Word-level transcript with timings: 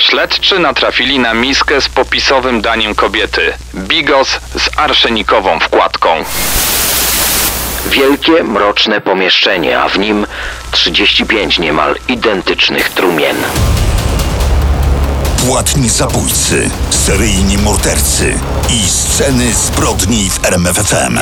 Śledczy 0.00 0.58
natrafili 0.58 1.18
na 1.18 1.34
miskę 1.34 1.80
z 1.80 1.88
popisowym 1.88 2.60
daniem 2.60 2.94
kobiety. 2.94 3.52
Bigos 3.74 4.28
z 4.56 4.78
arszenikową 4.78 5.58
wkładką. 5.60 6.08
Wielkie, 7.86 8.44
mroczne 8.44 9.00
pomieszczenie, 9.00 9.80
a 9.80 9.88
w 9.88 9.98
nim 9.98 10.26
35 10.70 11.58
niemal 11.58 11.96
identycznych 12.08 12.88
trumien. 12.88 13.36
Płatni 15.46 15.88
zabójcy, 15.88 16.70
seryjni 16.90 17.58
mordercy 17.58 18.38
i 18.68 18.88
sceny 18.88 19.54
zbrodni 19.54 20.30
w 20.30 20.44
RMFFM. 20.44 21.18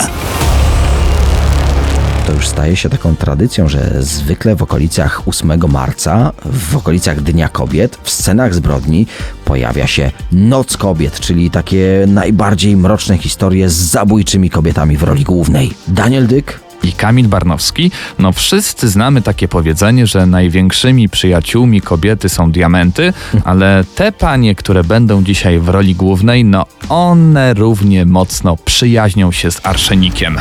To 2.29 2.35
już 2.35 2.49
staje 2.49 2.77
się 2.77 2.89
taką 2.89 3.17
tradycją, 3.17 3.69
że 3.69 4.03
zwykle 4.03 4.57
w 4.57 4.63
okolicach 4.63 5.29
8 5.29 5.61
marca, 5.69 6.33
w 6.45 6.77
okolicach 6.77 7.21
Dnia 7.23 7.49
Kobiet, 7.49 7.99
w 8.03 8.11
scenach 8.11 8.55
zbrodni 8.55 9.07
pojawia 9.45 9.87
się 9.87 10.11
Noc 10.33 10.77
Kobiet, 10.77 11.21
czyli 11.21 11.51
takie 11.51 12.05
najbardziej 12.09 12.77
mroczne 12.77 13.19
historie 13.19 13.69
z 13.69 13.75
zabójczymi 13.75 14.51
kobietami 14.51 14.97
w 14.97 15.03
roli 15.03 15.25
głównej. 15.25 15.71
Daniel 15.89 16.27
Dyk 16.27 16.61
i 16.83 16.93
Kamil 16.93 17.29
Barnowski, 17.29 17.91
no 18.19 18.33
wszyscy 18.33 18.89
znamy 18.89 19.23
takie 19.23 19.49
powiedzenie, 19.49 20.07
że 20.07 20.27
największymi 20.27 21.09
przyjaciółmi 21.09 21.81
kobiety 21.81 22.29
są 22.29 22.53
diamenty, 22.53 23.13
ale 23.45 23.85
te 23.95 24.13
panie, 24.13 24.55
które 24.55 24.85
będą 24.85 25.25
dzisiaj 25.25 25.59
w 25.59 25.69
roli 25.69 25.95
głównej, 25.95 26.45
no 26.45 26.67
one 26.89 27.55
równie 27.55 28.07
mocno 28.07 28.57
przyjaźnią 28.65 29.33
się 29.33 29.51
z 29.51 29.67
arszenikiem. 29.67 30.41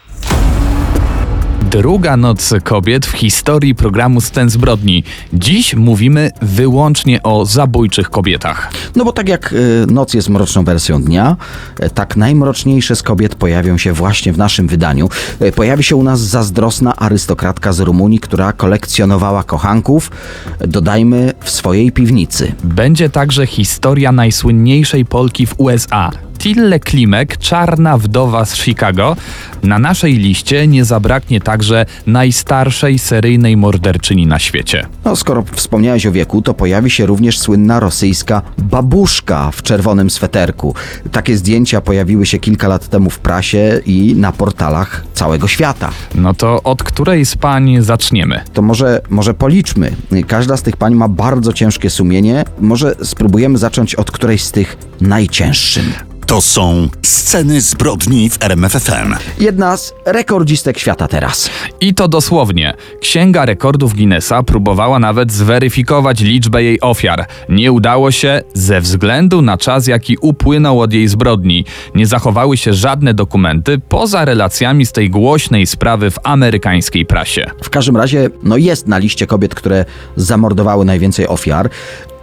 Druga 1.71 2.17
noc 2.17 2.53
kobiet 2.63 3.05
w 3.05 3.11
historii 3.11 3.75
programu 3.75 4.21
Scen 4.21 4.49
Zbrodni. 4.49 5.03
Dziś 5.33 5.75
mówimy 5.75 6.31
wyłącznie 6.41 7.23
o 7.23 7.45
zabójczych 7.45 8.09
kobietach. 8.09 8.71
No 8.95 9.05
bo 9.05 9.11
tak 9.13 9.29
jak 9.29 9.53
y, 9.53 9.85
noc 9.87 10.13
jest 10.13 10.29
mroczną 10.29 10.63
wersją 10.63 11.03
dnia, 11.03 11.37
y, 11.83 11.89
tak 11.89 12.17
najmroczniejsze 12.17 12.95
z 12.95 13.03
kobiet 13.03 13.35
pojawią 13.35 13.77
się 13.77 13.93
właśnie 13.93 14.33
w 14.33 14.37
naszym 14.37 14.67
wydaniu. 14.67 15.09
Y, 15.41 15.51
Pojawi 15.51 15.83
się 15.83 15.95
u 15.95 16.03
nas 16.03 16.19
zazdrosna 16.19 16.95
arystokratka 16.95 17.73
z 17.73 17.79
Rumunii, 17.79 18.19
która 18.19 18.53
kolekcjonowała 18.53 19.43
kochanków, 19.43 20.11
dodajmy, 20.59 21.33
w 21.43 21.49
swojej 21.49 21.91
piwnicy. 21.91 22.53
Będzie 22.63 23.09
także 23.09 23.47
historia 23.47 24.11
najsłynniejszej 24.11 25.05
Polki 25.05 25.45
w 25.45 25.53
USA. 25.57 26.11
Tille 26.41 26.79
Klimek, 26.79 27.37
czarna 27.37 27.97
wdowa 27.97 28.45
z 28.45 28.55
Chicago. 28.55 29.15
Na 29.63 29.79
naszej 29.79 30.13
liście 30.13 30.67
nie 30.67 30.85
zabraknie 30.85 31.41
także 31.41 31.85
najstarszej 32.07 32.99
seryjnej 32.99 33.57
morderczyni 33.57 34.27
na 34.27 34.39
świecie. 34.39 34.85
No, 35.05 35.15
skoro 35.15 35.43
wspomniałeś 35.51 36.05
o 36.05 36.11
wieku, 36.11 36.41
to 36.41 36.53
pojawi 36.53 36.89
się 36.89 37.05
również 37.05 37.39
słynna 37.39 37.79
rosyjska 37.79 38.41
babuszka 38.57 39.51
w 39.51 39.61
czerwonym 39.61 40.09
sweterku. 40.09 40.75
Takie 41.11 41.37
zdjęcia 41.37 41.81
pojawiły 41.81 42.25
się 42.25 42.39
kilka 42.39 42.67
lat 42.67 42.87
temu 42.87 43.09
w 43.09 43.19
prasie 43.19 43.81
i 43.85 44.15
na 44.15 44.31
portalach 44.31 45.03
całego 45.13 45.47
świata. 45.47 45.89
No 46.15 46.33
to 46.33 46.63
od 46.63 46.83
której 46.83 47.25
z 47.25 47.35
pań 47.35 47.77
zaczniemy? 47.79 48.41
To 48.53 48.61
może, 48.61 49.01
może 49.09 49.33
policzmy. 49.33 49.95
Każda 50.27 50.57
z 50.57 50.63
tych 50.63 50.77
pań 50.77 50.95
ma 50.95 51.07
bardzo 51.07 51.53
ciężkie 51.53 51.89
sumienie. 51.89 52.43
Może 52.59 52.95
spróbujemy 53.03 53.57
zacząć 53.57 53.95
od 53.95 54.11
którejś 54.11 54.43
z 54.43 54.51
tych 54.51 54.77
najcięższym. 55.01 56.10
To 56.31 56.41
są 56.41 56.89
Sceny 57.01 57.61
zbrodni 57.61 58.29
w 58.29 58.43
RMFFM. 58.43 59.15
Jedna 59.39 59.77
z 59.77 59.93
rekordzistek 60.05 60.79
świata 60.79 61.07
teraz. 61.07 61.49
I 61.81 61.93
to 61.93 62.07
dosłownie. 62.07 62.73
Księga 63.01 63.45
Rekordów 63.45 63.93
Guinnessa 63.93 64.43
próbowała 64.43 64.99
nawet 64.99 65.31
zweryfikować 65.31 66.19
liczbę 66.19 66.63
jej 66.63 66.81
ofiar. 66.81 67.25
Nie 67.49 67.71
udało 67.71 68.11
się 68.11 68.41
ze 68.53 68.81
względu 68.81 69.41
na 69.41 69.57
czas, 69.57 69.87
jaki 69.87 70.17
upłynął 70.21 70.81
od 70.81 70.93
jej 70.93 71.07
zbrodni. 71.07 71.65
Nie 71.95 72.07
zachowały 72.07 72.57
się 72.57 72.73
żadne 72.73 73.13
dokumenty 73.13 73.79
poza 73.89 74.25
relacjami 74.25 74.85
z 74.85 74.91
tej 74.91 75.09
głośnej 75.09 75.67
sprawy 75.67 76.11
w 76.11 76.19
amerykańskiej 76.23 77.05
prasie. 77.05 77.51
W 77.63 77.69
każdym 77.69 77.97
razie, 77.97 78.29
no 78.43 78.57
jest 78.57 78.87
na 78.87 78.97
liście 78.97 79.27
kobiet, 79.27 79.55
które 79.55 79.85
zamordowały 80.15 80.85
najwięcej 80.85 81.27
ofiar. 81.27 81.69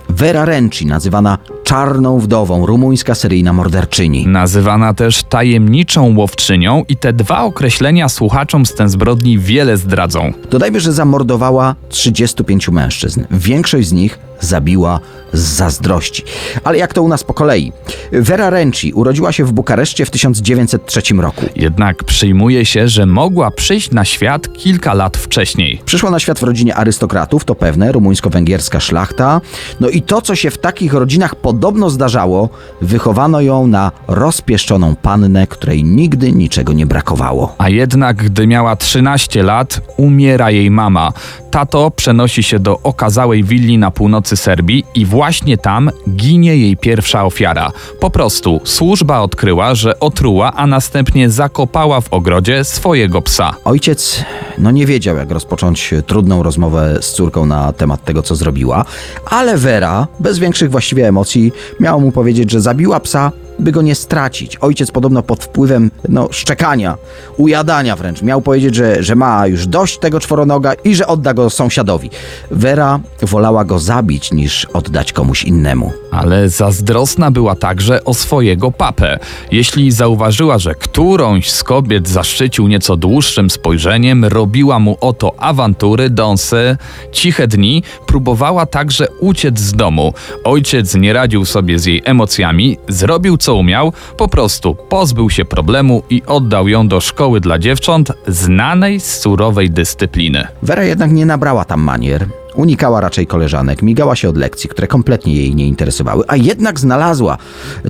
Vera 0.09 0.45
Renci, 0.45 0.87
nazywana 0.87 1.39
czarną 1.65 2.19
wdową, 2.19 2.67
rumuńska 2.67 3.15
seryjna 3.15 3.53
morderczyni. 3.53 4.27
Nazywana 4.27 4.95
też 4.95 5.23
tajemniczą 5.23 6.17
łowczynią 6.17 6.85
i 6.89 6.97
te 6.97 7.13
dwa 7.13 7.43
określenia 7.43 8.09
słuchaczom 8.09 8.67
z 8.67 8.75
ten 8.75 8.89
zbrodni 8.89 9.39
wiele 9.39 9.77
zdradzą. 9.77 10.33
Dodajmy, 10.51 10.81
że 10.81 10.93
zamordowała 10.93 11.75
35 11.89 12.69
mężczyzn. 12.69 13.25
Większość 13.31 13.89
z 13.89 13.93
nich 13.93 14.19
zabiła 14.41 15.01
z 15.33 15.41
zazdrości. 15.41 16.25
Ale 16.65 16.79
jak 16.79 16.95
to 16.95 17.03
u 17.03 17.09
nas 17.09 17.25
po 17.25 17.35
kolei? 17.35 17.73
Vera 18.13 18.51
Renci 18.51 18.93
urodziła 18.93 19.33
się 19.33 19.45
w 19.45 19.53
Bukareszcie 19.53 20.07
w 20.07 20.11
1903 20.11 21.01
roku. 21.15 21.47
Jednak 21.57 22.05
przyjmuje 22.05 22.65
się, 22.65 22.89
że 22.89 23.07
mogła 23.07 23.51
przyjść 23.51 23.91
na 23.91 24.05
świat 24.05 24.53
kilka 24.53 24.95
lat 24.95 25.17
wcześniej. 25.17 25.81
Przyszła 25.85 26.11
na 26.11 26.19
świat 26.19 26.39
w 26.39 26.43
rodzinie 26.43 26.75
arystokratów, 26.75 27.45
to 27.45 27.55
pewne, 27.55 27.93
rumuńsko-węgierska 27.93 28.81
szlachta. 28.81 29.41
No 29.81 29.89
i 29.89 30.03
to, 30.03 30.23
co 30.23 30.37
się 30.37 30.51
w 30.51 30.59
takich 30.59 30.93
rodzinach 30.93 31.35
podobno 31.35 31.91
zdarzało, 31.91 32.49
wychowano 32.83 33.41
ją 33.41 33.67
na 33.67 33.93
rozpieszczoną 34.09 34.97
pannę, 34.97 35.47
której 35.47 35.85
nigdy 35.85 36.33
niczego 36.33 36.73
nie 36.73 36.87
brakowało. 36.87 37.55
A 37.59 37.69
jednak, 37.69 38.17
gdy 38.17 38.47
miała 38.47 38.77
13 38.77 39.43
lat, 39.43 39.81
umiera 39.97 40.51
jej 40.51 40.71
mama. 40.71 41.13
Tato 41.51 41.91
przenosi 41.91 42.43
się 42.43 42.59
do 42.59 42.81
okazałej 42.83 43.45
willi 43.45 43.79
na 43.79 43.91
północy 43.91 44.28
Serbii 44.37 44.85
i 44.95 45.07
właśnie 45.07 45.59
tam 45.59 45.91
ginie 46.11 46.57
jej 46.57 46.77
pierwsza 46.77 47.25
ofiara. 47.25 47.73
Po 48.01 48.11
prostu 48.11 48.61
służba 48.65 49.21
odkryła, 49.21 49.75
że 49.75 50.01
otruła, 50.01 50.53
a 50.53 50.67
następnie 50.67 51.31
zakopała 51.31 52.01
w 52.01 52.13
ogrodzie 52.13 52.65
swojego 52.65 53.23
psa. 53.23 53.55
Ojciec 53.65 54.25
no 54.59 54.71
nie 54.71 54.87
wiedział, 54.87 55.17
jak 55.17 55.31
rozpocząć 55.31 55.95
trudną 56.07 56.43
rozmowę 56.43 56.99
z 57.01 57.13
córką 57.13 57.47
na 57.47 57.73
temat 57.73 58.05
tego, 58.05 58.23
co 58.23 58.37
zrobiła, 58.37 58.85
ale 59.27 59.57
Vera, 59.57 60.07
bez 60.21 60.39
większych 60.39 60.71
właściwie 60.71 61.09
emocji, 61.09 61.53
miała 61.81 61.99
mu 61.99 62.13
powiedzieć, 62.13 62.51
że 62.51 62.61
zabiła 62.61 63.01
psa, 63.01 63.33
by 63.59 63.73
go 63.73 63.83
nie 63.83 63.95
stracić. 63.95 64.57
Ojciec 64.57 64.91
podobno 64.91 65.23
pod 65.23 65.45
wpływem 65.45 65.91
no, 66.09 66.29
szczekania, 66.31 66.97
ujadania 67.37 67.97
wręcz, 67.97 68.23
miał 68.23 68.43
powiedzieć, 68.43 68.75
że, 68.75 69.03
że 69.03 69.15
ma 69.15 69.47
już 69.47 69.67
dość 69.67 69.99
tego 69.99 70.21
czworonoga 70.21 70.75
i 70.85 70.95
że 70.95 71.07
odda 71.07 71.35
go 71.35 71.51
sąsiadowi. 71.51 72.11
Vera 72.51 73.01
wolała 73.23 73.65
go 73.65 73.79
zabić, 73.79 74.33
niż 74.33 74.65
oddać 74.65 75.13
komuś 75.13 75.45
innemu. 75.45 75.93
Ale 76.11 76.49
zazdrosna 76.49 77.31
była 77.31 77.55
także 77.55 78.05
o 78.05 78.15
swojego 78.15 78.71
papę. 78.71 79.19
Jeśli 79.53 79.91
zauważyła, 79.91 80.59
że 80.59 80.75
którąś 80.75 81.51
z 81.51 81.65
kobiet 81.65 82.09
zaszczycił 82.09 82.69
nieco 82.69 82.97
dłuższym 82.97 83.51
spojrzeniem, 83.51 84.25
robiła 84.25 84.79
mu 84.79 84.97
oto 85.01 85.35
awantury, 85.39 86.11
dąsy, 86.11 86.77
ciche 87.13 87.47
dni, 87.47 87.83
próbowała 88.07 88.67
także 88.67 89.09
uciec 89.21 89.59
z 89.59 89.73
domu. 89.73 90.15
Ojciec 90.45 90.95
nie 90.95 91.13
radził 91.13 91.45
sobie 91.45 91.79
z 91.79 91.85
jej 91.85 92.03
emocjami, 92.05 92.79
zrobił 92.89 93.37
co 93.37 93.48
umiał, 93.55 93.93
po 94.17 94.29
prostu 94.29 94.75
pozbył 94.75 95.31
się 95.31 95.45
problemu 95.45 96.03
i 96.11 96.23
oddał 96.27 96.69
ją 96.69 96.89
do 96.89 97.01
szkoły 97.01 97.41
dla 97.41 97.59
dziewcząt, 97.59 98.13
znanej 98.27 99.01
z 99.01 99.21
surowej 99.21 99.71
dyscypliny. 99.71 100.47
Vera 100.63 100.85
jednak 100.85 101.13
nie 101.13 101.27
nabrała 101.27 101.65
tam 101.65 101.81
manier. 101.81 102.27
Unikała 102.59 103.01
raczej 103.01 103.27
koleżanek, 103.27 103.83
migała 103.83 104.17
się 104.17 104.29
od 104.29 104.37
lekcji, 104.37 104.71
które 104.71 104.87
kompletnie 104.87 105.35
jej 105.35 105.55
nie 105.55 105.67
interesowały, 105.67 106.25
a 106.29 106.37
jednak 106.37 106.81
znalazła 106.81 107.39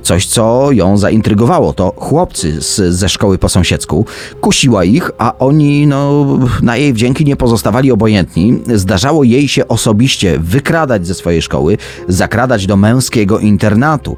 coś, 0.03 0.25
co 0.25 0.71
ją 0.71 0.97
zaintrygowało. 0.97 1.73
To 1.73 1.93
chłopcy 1.97 2.61
z, 2.61 2.95
ze 2.95 3.09
szkoły 3.09 3.37
po 3.37 3.49
sąsiedzku. 3.49 4.05
Kusiła 4.41 4.83
ich, 4.83 5.11
a 5.17 5.37
oni 5.39 5.87
no, 5.87 6.25
na 6.61 6.77
jej 6.77 6.93
wdzięki 6.93 7.25
nie 7.25 7.35
pozostawali 7.35 7.91
obojętni. 7.91 8.59
Zdarzało 8.75 9.23
jej 9.23 9.47
się 9.47 9.67
osobiście 9.67 10.39
wykradać 10.39 11.07
ze 11.07 11.13
swojej 11.13 11.41
szkoły, 11.41 11.77
zakradać 12.07 12.67
do 12.67 12.77
męskiego 12.77 13.39
internatu. 13.39 14.17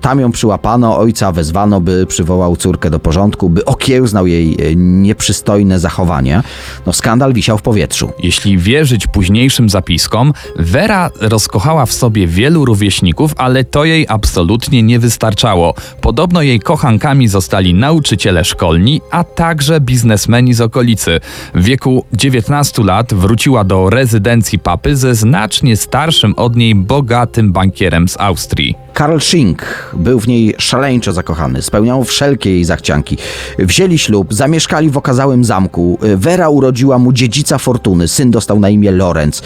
Tam 0.00 0.20
ją 0.20 0.32
przyłapano, 0.32 0.98
ojca 0.98 1.32
wezwano, 1.32 1.80
by 1.80 2.06
przywołał 2.06 2.56
córkę 2.56 2.90
do 2.90 2.98
porządku, 2.98 3.50
by 3.50 3.64
okiełznał 3.64 4.26
jej 4.26 4.76
nieprzystojne 4.76 5.78
zachowania. 5.78 6.42
No, 6.86 6.92
skandal 6.92 7.32
wisiał 7.32 7.58
w 7.58 7.62
powietrzu. 7.62 8.12
Jeśli 8.18 8.58
wierzyć 8.58 9.06
późniejszym 9.06 9.68
zapiskom, 9.86 10.32
Vera 10.56 11.10
rozkochała 11.20 11.86
w 11.86 11.92
sobie 11.92 12.26
wielu 12.26 12.64
rówieśników, 12.64 13.32
ale 13.36 13.64
to 13.64 13.84
jej 13.84 14.06
absolutnie 14.08 14.82
nie 14.82 14.98
wystarczało. 14.98 15.74
Podobno 16.00 16.42
jej 16.42 16.60
kochankami 16.60 17.28
zostali 17.28 17.74
nauczyciele 17.74 18.44
szkolni, 18.44 19.00
a 19.10 19.24
także 19.24 19.80
biznesmeni 19.80 20.54
z 20.54 20.60
okolicy. 20.60 21.20
W 21.54 21.64
wieku 21.64 22.04
19 22.12 22.82
lat 22.84 23.14
wróciła 23.14 23.64
do 23.64 23.90
rezydencji 23.90 24.58
papy 24.58 24.96
ze 24.96 25.14
znacznie 25.14 25.76
starszym 25.76 26.34
od 26.36 26.56
niej 26.56 26.74
bogatym 26.74 27.52
bankierem 27.52 28.08
z 28.08 28.16
Austrii. 28.20 28.85
Karl 28.96 29.18
Schink 29.18 29.92
był 29.92 30.20
w 30.20 30.28
niej 30.28 30.54
szaleńczo 30.58 31.12
zakochany, 31.12 31.62
spełniał 31.62 32.04
wszelkie 32.04 32.50
jej 32.50 32.64
zachcianki. 32.64 33.16
Wzięli 33.58 33.98
ślub, 33.98 34.34
zamieszkali 34.34 34.90
w 34.90 34.96
okazałym 34.96 35.44
zamku. 35.44 35.98
Vera 36.00 36.48
urodziła 36.48 36.98
mu 36.98 37.12
dziedzica 37.12 37.58
fortuny, 37.58 38.08
syn 38.08 38.30
dostał 38.30 38.60
na 38.60 38.68
imię 38.68 38.90
Lorenz. 38.90 39.42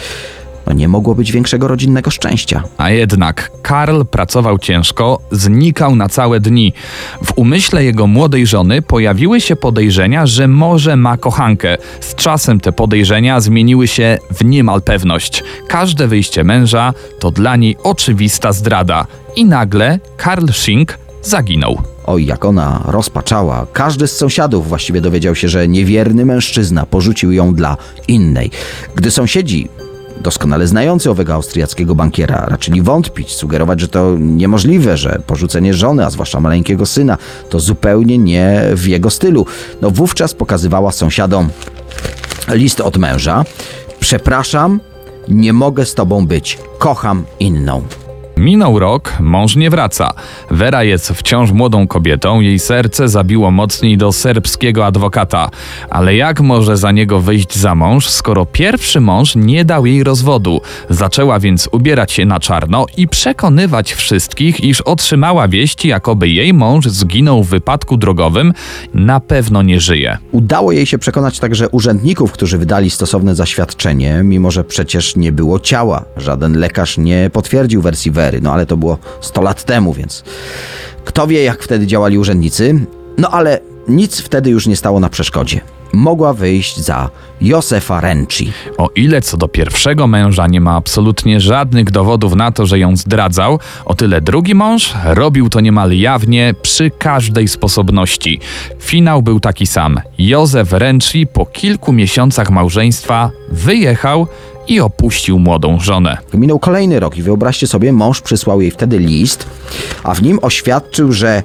No 0.67 0.73
nie 0.73 0.87
mogło 0.87 1.15
być 1.15 1.31
większego 1.31 1.67
rodzinnego 1.67 2.11
szczęścia. 2.11 2.63
A 2.77 2.89
jednak 2.89 3.51
Karl 3.61 4.01
pracował 4.11 4.57
ciężko, 4.57 5.19
znikał 5.31 5.95
na 5.95 6.09
całe 6.09 6.39
dni. 6.39 6.73
W 7.23 7.33
umyśle 7.35 7.83
jego 7.83 8.07
młodej 8.07 8.47
żony 8.47 8.81
pojawiły 8.81 9.41
się 9.41 9.55
podejrzenia, 9.55 10.25
że 10.25 10.47
może 10.47 10.95
ma 10.95 11.17
kochankę. 11.17 11.77
Z 11.99 12.15
czasem 12.15 12.59
te 12.59 12.71
podejrzenia 12.71 13.39
zmieniły 13.39 13.87
się 13.87 14.17
w 14.31 14.45
niemal 14.45 14.81
pewność. 14.81 15.43
Każde 15.67 16.07
wyjście 16.07 16.43
męża 16.43 16.93
to 17.19 17.31
dla 17.31 17.55
niej 17.55 17.77
oczywista 17.83 18.51
zdrada. 18.51 19.05
I 19.35 19.45
nagle 19.45 19.99
Karl 20.17 20.47
Schink 20.51 20.97
zaginął. 21.21 21.81
Oj, 22.05 22.25
jak 22.25 22.45
ona 22.45 22.81
rozpaczała. 22.85 23.67
Każdy 23.73 24.07
z 24.07 24.17
sąsiadów 24.17 24.69
właściwie 24.69 25.01
dowiedział 25.01 25.35
się, 25.35 25.49
że 25.49 25.67
niewierny 25.67 26.25
mężczyzna 26.25 26.85
porzucił 26.85 27.31
ją 27.31 27.53
dla 27.53 27.77
innej. 28.07 28.51
Gdy 28.95 29.11
sąsiedzi 29.11 29.69
doskonale 30.21 30.67
znający 30.67 31.11
owego 31.11 31.33
austriackiego 31.33 31.95
bankiera, 31.95 32.45
raczyli 32.45 32.81
wątpić, 32.81 33.31
sugerować, 33.31 33.79
że 33.79 33.87
to 33.87 34.15
niemożliwe, 34.19 34.97
że 34.97 35.21
porzucenie 35.27 35.73
żony, 35.73 36.05
a 36.05 36.09
zwłaszcza 36.09 36.39
maleńkiego 36.39 36.85
syna, 36.85 37.17
to 37.49 37.59
zupełnie 37.59 38.17
nie 38.17 38.61
w 38.73 38.87
jego 38.87 39.09
stylu. 39.09 39.45
No 39.81 39.91
wówczas 39.91 40.33
pokazywała 40.33 40.91
sąsiadom 40.91 41.49
list 42.47 42.81
od 42.81 42.97
męża. 42.97 43.45
Przepraszam, 43.99 44.79
nie 45.27 45.53
mogę 45.53 45.85
z 45.85 45.93
tobą 45.93 46.27
być. 46.27 46.57
Kocham 46.79 47.23
inną. 47.39 47.81
Minął 48.41 48.79
rok, 48.79 49.13
mąż 49.19 49.55
nie 49.55 49.69
wraca. 49.69 50.13
Vera 50.51 50.83
jest 50.83 51.09
wciąż 51.09 51.51
młodą 51.51 51.87
kobietą, 51.87 52.39
jej 52.39 52.59
serce 52.59 53.09
zabiło 53.09 53.51
mocniej 53.51 53.97
do 53.97 54.11
serbskiego 54.11 54.85
adwokata. 54.85 55.49
Ale 55.89 56.15
jak 56.15 56.41
może 56.41 56.77
za 56.77 56.91
niego 56.91 57.19
wyjść 57.19 57.57
za 57.57 57.75
mąż, 57.75 58.09
skoro 58.09 58.45
pierwszy 58.45 59.01
mąż 59.01 59.35
nie 59.35 59.65
dał 59.65 59.85
jej 59.85 60.03
rozwodu? 60.03 60.61
Zaczęła 60.89 61.39
więc 61.39 61.69
ubierać 61.71 62.11
się 62.11 62.25
na 62.25 62.39
czarno 62.39 62.85
i 62.97 63.07
przekonywać 63.07 63.93
wszystkich, 63.93 64.63
iż 64.63 64.81
otrzymała 64.81 65.47
wieści, 65.47 65.87
jakoby 65.87 66.29
jej 66.29 66.53
mąż 66.53 66.85
zginął 66.85 67.43
w 67.43 67.49
wypadku 67.49 67.97
drogowym, 67.97 68.53
na 68.93 69.19
pewno 69.19 69.61
nie 69.61 69.79
żyje. 69.79 70.17
Udało 70.31 70.71
jej 70.71 70.85
się 70.85 70.97
przekonać 70.97 71.39
także 71.39 71.69
urzędników, 71.69 72.31
którzy 72.31 72.57
wydali 72.57 72.89
stosowne 72.89 73.35
zaświadczenie, 73.35 74.21
mimo 74.23 74.51
że 74.51 74.63
przecież 74.63 75.15
nie 75.15 75.31
było 75.31 75.59
ciała. 75.59 76.05
Żaden 76.17 76.59
lekarz 76.59 76.97
nie 76.97 77.29
potwierdził 77.33 77.81
wersji 77.81 78.11
Wery, 78.11 78.30
no 78.41 78.53
ale 78.53 78.65
to 78.65 78.77
było 78.77 78.97
100 79.21 79.41
lat 79.41 79.63
temu, 79.63 79.93
więc 79.93 80.23
kto 81.05 81.27
wie, 81.27 81.43
jak 81.43 81.63
wtedy 81.63 81.87
działali 81.87 82.17
urzędnicy. 82.17 82.85
No 83.17 83.29
ale 83.29 83.59
nic 83.87 84.21
wtedy 84.21 84.49
już 84.49 84.67
nie 84.67 84.75
stało 84.75 84.99
na 84.99 85.09
przeszkodzie. 85.09 85.61
Mogła 85.93 86.33
wyjść 86.33 86.79
za 86.79 87.09
Josefa 87.41 88.01
Renci. 88.01 88.51
O 88.77 88.89
ile 88.95 89.21
co 89.21 89.37
do 89.37 89.47
pierwszego 89.47 90.07
męża 90.07 90.47
nie 90.47 90.61
ma 90.61 90.75
absolutnie 90.75 91.39
żadnych 91.39 91.91
dowodów 91.91 92.35
na 92.35 92.51
to, 92.51 92.65
że 92.65 92.79
ją 92.79 92.97
zdradzał, 92.97 93.59
o 93.85 93.93
tyle 93.93 94.21
drugi 94.21 94.55
mąż 94.55 94.93
robił 95.05 95.49
to 95.49 95.59
niemal 95.59 95.91
jawnie 95.97 96.53
przy 96.61 96.91
każdej 96.91 97.47
sposobności. 97.47 98.39
Finał 98.79 99.21
był 99.21 99.39
taki 99.39 99.67
sam. 99.67 99.99
Józef 100.17 100.73
Renci 100.73 101.27
po 101.27 101.45
kilku 101.45 101.93
miesiącach 101.93 102.49
małżeństwa 102.49 103.31
wyjechał 103.49 104.27
i 104.67 104.79
opuścił 104.79 105.39
młodą 105.39 105.79
żonę. 105.79 106.17
Minął 106.33 106.59
kolejny 106.59 106.99
rok 106.99 107.17
i 107.17 107.21
wyobraźcie 107.21 107.67
sobie, 107.67 107.93
mąż 107.93 108.21
przysłał 108.21 108.61
jej 108.61 108.71
wtedy 108.71 108.99
list, 108.99 109.45
a 110.03 110.13
w 110.13 110.21
nim 110.21 110.39
oświadczył, 110.41 111.11
że 111.11 111.43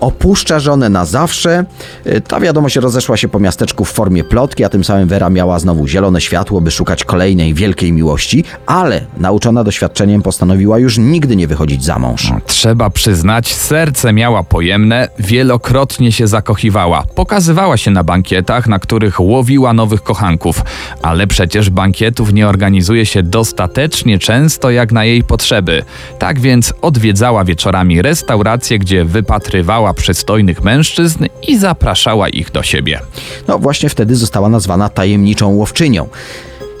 opuszcza 0.00 0.60
żonę 0.60 0.88
na 0.88 1.04
zawsze. 1.04 1.64
E, 2.04 2.20
Ta 2.20 2.40
wiadomość 2.40 2.76
rozeszła 2.76 3.16
się 3.16 3.28
po 3.28 3.38
miasteczku 3.38 3.84
w 3.84 3.92
formie 3.92 4.24
plotki, 4.24 4.64
a 4.64 4.68
tym 4.68 4.84
samym 4.84 5.08
Vera 5.08 5.30
miała 5.30 5.58
znowu 5.58 5.86
zielone 5.86 6.20
światło, 6.20 6.60
by 6.60 6.70
szukać 6.70 7.04
kolejnej 7.04 7.54
wielkiej 7.54 7.92
miłości, 7.92 8.44
ale 8.66 9.00
nauczona 9.16 9.64
doświadczeniem 9.64 10.22
postanowiła 10.22 10.78
już 10.78 10.98
nigdy 10.98 11.36
nie 11.36 11.46
wychodzić 11.46 11.84
za 11.84 11.98
mąż. 11.98 12.32
Trzeba 12.46 12.90
przyznać, 12.90 13.54
serce 13.54 14.12
miała 14.12 14.42
pojemne, 14.42 15.08
wielokrotnie 15.18 16.12
się 16.12 16.26
zakochiwała. 16.26 17.04
Pokazywała 17.14 17.76
się 17.76 17.90
na 17.90 18.04
bankietach, 18.04 18.66
na 18.66 18.78
których 18.78 19.20
łowiła 19.20 19.72
nowych 19.72 20.02
kochanków, 20.02 20.62
ale 21.02 21.26
przecież 21.26 21.70
bankietów 21.70 22.32
nie 22.32 22.48
organizuje 22.48 23.06
się 23.06 23.22
dostatecznie 23.22 24.18
często 24.18 24.70
jak 24.70 24.92
na 24.92 25.04
jej 25.04 25.22
potrzeby. 25.22 25.82
Tak 26.18 26.40
więc 26.40 26.74
odwiedzała 26.82 27.44
wieczorami 27.44 28.02
restauracje, 28.02 28.78
gdzie 28.78 29.04
wypatrywała 29.04 29.65
przystojnych 29.94 30.64
mężczyzn 30.64 31.24
i 31.48 31.58
zapraszała 31.58 32.28
ich 32.28 32.50
do 32.50 32.62
siebie. 32.62 33.00
No 33.48 33.58
właśnie 33.58 33.88
wtedy 33.88 34.16
została 34.16 34.48
nazwana 34.48 34.88
tajemniczą 34.88 35.48
łowczynią. 35.48 36.08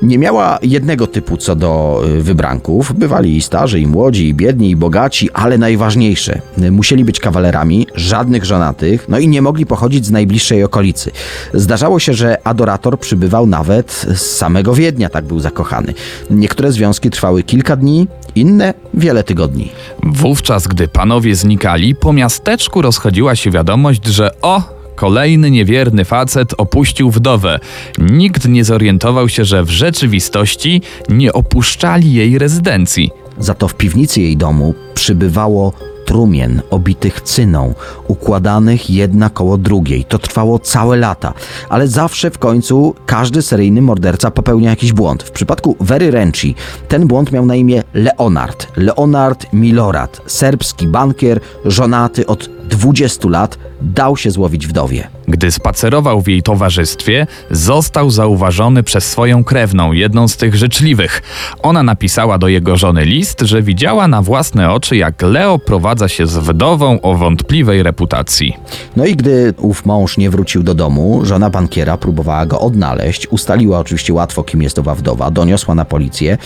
Nie 0.02 0.18
miała 0.18 0.58
jednego 0.62 1.06
typu 1.06 1.36
co 1.36 1.56
do 1.56 2.02
y, 2.18 2.22
wybranków. 2.22 2.92
Bywali 2.92 3.36
i 3.36 3.42
starzy, 3.42 3.80
i 3.80 3.86
młodzi, 3.86 4.28
i 4.28 4.34
biedni, 4.34 4.70
i 4.70 4.76
bogaci, 4.76 5.30
ale 5.32 5.58
najważniejsze, 5.58 6.40
y, 6.62 6.70
musieli 6.70 7.04
być 7.04 7.20
kawalerami, 7.20 7.86
żadnych 7.94 8.44
żonatych, 8.44 9.08
no 9.08 9.18
i 9.18 9.28
nie 9.28 9.42
mogli 9.42 9.66
pochodzić 9.66 10.06
z 10.06 10.10
najbliższej 10.10 10.64
okolicy. 10.64 11.10
Zdarzało 11.54 11.98
się, 11.98 12.14
że 12.14 12.46
adorator 12.46 12.98
przybywał 13.00 13.46
nawet 13.46 14.06
z 14.14 14.20
samego 14.20 14.74
Wiednia, 14.74 15.08
tak 15.08 15.24
był 15.24 15.40
zakochany. 15.40 15.94
Niektóre 16.30 16.72
związki 16.72 17.10
trwały 17.10 17.42
kilka 17.42 17.76
dni, 17.76 18.08
inne 18.34 18.74
wiele 18.94 19.24
tygodni. 19.24 19.72
Wówczas, 20.02 20.66
gdy 20.66 20.88
panowie 20.88 21.34
znikali, 21.34 21.94
po 21.94 22.12
miasteczku 22.12 22.82
rozchodziła 22.82 23.36
się 23.36 23.50
wiadomość, 23.50 24.06
że 24.06 24.30
o, 24.42 24.75
kolejny 24.96 25.50
niewierny 25.50 26.04
facet 26.04 26.54
opuścił 26.58 27.10
wdowę. 27.10 27.60
Nikt 27.98 28.48
nie 28.48 28.64
zorientował 28.64 29.28
się, 29.28 29.44
że 29.44 29.64
w 29.64 29.70
rzeczywistości 29.70 30.82
nie 31.08 31.32
opuszczali 31.32 32.12
jej 32.12 32.38
rezydencji. 32.38 33.10
Za 33.38 33.54
to 33.54 33.68
w 33.68 33.74
piwnicy 33.74 34.20
jej 34.20 34.36
domu 34.36 34.74
przybywało 34.94 35.72
trumien 36.06 36.62
obitych 36.70 37.20
cyną, 37.20 37.74
układanych 38.08 38.90
jedna 38.90 39.30
koło 39.30 39.58
drugiej. 39.58 40.04
To 40.04 40.18
trwało 40.18 40.58
całe 40.58 40.96
lata, 40.96 41.34
ale 41.68 41.88
zawsze 41.88 42.30
w 42.30 42.38
końcu 42.38 42.94
każdy 43.06 43.42
seryjny 43.42 43.82
morderca 43.82 44.30
popełnia 44.30 44.70
jakiś 44.70 44.92
błąd. 44.92 45.22
W 45.22 45.30
przypadku 45.30 45.76
Wery 45.80 46.10
Renci 46.10 46.54
ten 46.88 47.06
błąd 47.06 47.32
miał 47.32 47.46
na 47.46 47.54
imię 47.54 47.82
Leonard. 47.94 48.66
Leonard 48.76 49.46
Milorad, 49.52 50.20
serbski 50.26 50.86
bankier, 50.86 51.40
żonaty 51.64 52.26
od 52.26 52.48
20 52.68 53.28
lat, 53.28 53.58
dał 53.80 54.16
się 54.16 54.30
złowić 54.30 54.66
wdowie. 54.66 55.08
Gdy 55.28 55.52
spacerował 55.52 56.20
w 56.20 56.28
jej 56.28 56.42
towarzystwie, 56.42 57.26
został 57.50 58.10
zauważony 58.10 58.82
przez 58.82 59.04
swoją 59.04 59.44
krewną, 59.44 59.92
jedną 59.92 60.28
z 60.28 60.36
tych 60.36 60.54
życzliwych. 60.54 61.22
Ona 61.62 61.82
napisała 61.82 62.38
do 62.38 62.48
jego 62.48 62.76
żony 62.76 63.04
list, 63.04 63.40
że 63.40 63.62
widziała 63.62 64.08
na 64.08 64.22
własne 64.22 64.72
oczy, 64.72 64.96
jak 64.96 65.22
Leo 65.22 65.58
prowadza 65.96 66.14
się 66.14 66.26
z 66.26 66.38
wdową 66.38 67.00
o 67.00 67.14
wątpliwej 67.14 67.82
reputacji. 67.82 68.56
No 68.96 69.06
i 69.06 69.16
gdy 69.16 69.54
ów 69.58 69.86
mąż 69.86 70.16
nie 70.16 70.30
wrócił 70.30 70.62
do 70.62 70.74
domu, 70.74 71.20
żona 71.24 71.50
bankiera 71.50 71.96
próbowała 71.96 72.46
go 72.46 72.60
odnaleźć, 72.60 73.26
ustaliła 73.26 73.78
oczywiście 73.78 74.14
łatwo, 74.14 74.42
kim 74.42 74.62
jest 74.62 74.78
owa 74.78 74.94
wdowa, 74.94 75.30
doniosła 75.30 75.74
na 75.74 75.84
policję. 75.84 76.38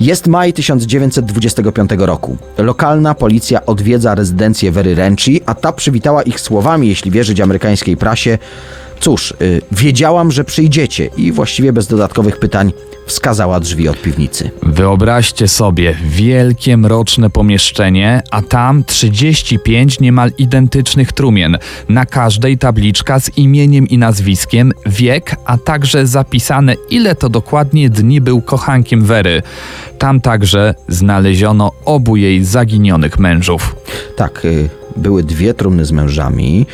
Jest 0.00 0.26
maj 0.26 0.52
1925 0.52 1.90
roku. 1.98 2.36
Lokalna 2.58 3.14
policja 3.14 3.66
odwiedza 3.66 4.14
rezydencję 4.14 4.72
Wery 4.72 4.94
Renci, 4.94 5.40
a 5.46 5.54
ta 5.54 5.72
przywitała 5.72 6.22
ich 6.22 6.40
słowami, 6.40 6.88
jeśli 6.88 7.10
wierzyć 7.10 7.40
amerykańskiej 7.40 7.96
prasie. 7.96 8.38
Cóż, 9.00 9.34
y, 9.42 9.62
wiedziałam, 9.72 10.32
że 10.32 10.44
przyjdziecie 10.44 11.10
i 11.16 11.32
właściwie 11.32 11.72
bez 11.72 11.86
dodatkowych 11.86 12.38
pytań 12.38 12.72
wskazała 13.06 13.60
drzwi 13.60 13.88
od 13.88 14.02
piwnicy. 14.02 14.50
Wyobraźcie 14.62 15.48
sobie 15.48 15.94
wielkie 16.04 16.76
mroczne 16.76 17.30
pomieszczenie, 17.30 18.22
a 18.30 18.42
tam 18.42 18.84
35 18.84 20.00
niemal 20.00 20.30
identycznych 20.38 21.12
trumien. 21.12 21.58
Na 21.88 22.06
każdej 22.06 22.58
tabliczka 22.58 23.20
z 23.20 23.38
imieniem 23.38 23.88
i 23.88 23.98
nazwiskiem, 23.98 24.72
wiek, 24.86 25.36
a 25.44 25.58
także 25.58 26.06
zapisane 26.06 26.74
ile 26.90 27.14
to 27.14 27.28
dokładnie 27.28 27.90
dni 27.90 28.20
był 28.20 28.42
kochankiem 28.42 29.04
Wery. 29.04 29.42
Tam 29.98 30.20
także 30.20 30.74
znaleziono 30.88 31.72
obu 31.84 32.16
jej 32.16 32.44
zaginionych 32.44 33.18
mężów. 33.18 33.76
Tak, 34.16 34.44
y, 34.44 34.68
były 34.96 35.22
dwie 35.22 35.54
trumny 35.54 35.84
z 35.84 35.92
mężami, 35.92 36.66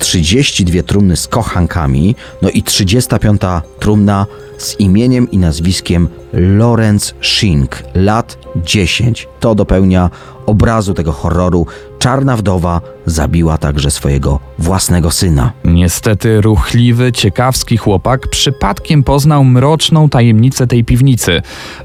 32 0.00 0.82
trumny 0.82 1.16
z 1.16 1.28
kochankami, 1.28 2.14
no 2.42 2.50
i 2.50 2.62
35 2.62 3.40
trumna 3.78 4.26
z 4.62 4.80
imieniem 4.80 5.30
i 5.30 5.38
nazwiskiem 5.38 6.08
Lorenz 6.32 7.14
Schink, 7.20 7.82
lat 7.94 8.38
10. 8.56 9.28
To 9.40 9.54
dopełnia 9.54 10.10
obrazu 10.46 10.94
tego 10.94 11.12
horroru, 11.12 11.66
czarna 11.98 12.36
wdowa 12.36 12.80
zabiła 13.06 13.58
także 13.58 13.90
swojego 13.90 14.40
własnego 14.58 15.10
syna. 15.10 15.52
Niestety 15.64 16.40
ruchliwy, 16.40 17.12
ciekawski 17.12 17.76
chłopak 17.76 18.28
przypadkiem 18.28 19.02
poznał 19.02 19.44
mroczną 19.44 20.08
tajemnicę 20.08 20.66
tej 20.66 20.84
piwnicy, 20.84 21.42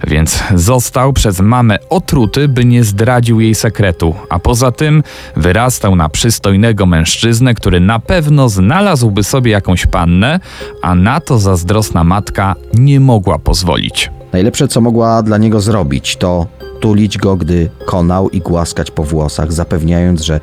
więc 0.08 0.44
został 0.56 1.14
przez 1.14 1.40
mamę 1.40 1.78
otruty, 1.90 2.48
by 2.48 2.66
nie 2.66 2.84
zdradził 2.84 3.40
jej 3.40 3.56
sekretu, 3.56 4.16
a 4.30 4.40
poza 4.40 4.72
tym 4.72 5.04
wyrastał 5.36 5.96
na 5.96 6.10
przystojnego 6.10 6.86
mężczyznę, 6.86 7.54
który 7.54 7.80
na 7.80 8.00
pewno 8.00 8.50
znalazłby 8.50 9.24
sobie 9.24 9.52
jakąś 9.52 9.86
pannę, 9.86 10.40
a 10.82 10.96
na 10.96 11.20
to 11.20 11.40
zazdrosna 11.40 12.04
matka 12.04 12.56
nie 12.74 13.00
mogła 13.00 13.40
pozwolić. 13.40 14.12
Najlepsze, 14.34 14.68
co 14.68 14.82
mogła 14.82 15.24
dla 15.24 15.38
niego 15.38 15.62
zrobić, 15.62 16.16
to 16.16 16.48
tulić 16.80 17.18
go, 17.18 17.36
gdy 17.36 17.70
konał 17.86 18.30
i 18.30 18.42
głaskać 18.42 18.92
po 18.92 19.04
włosach, 19.04 19.54
zapewniając, 19.54 20.22
że 20.22 20.40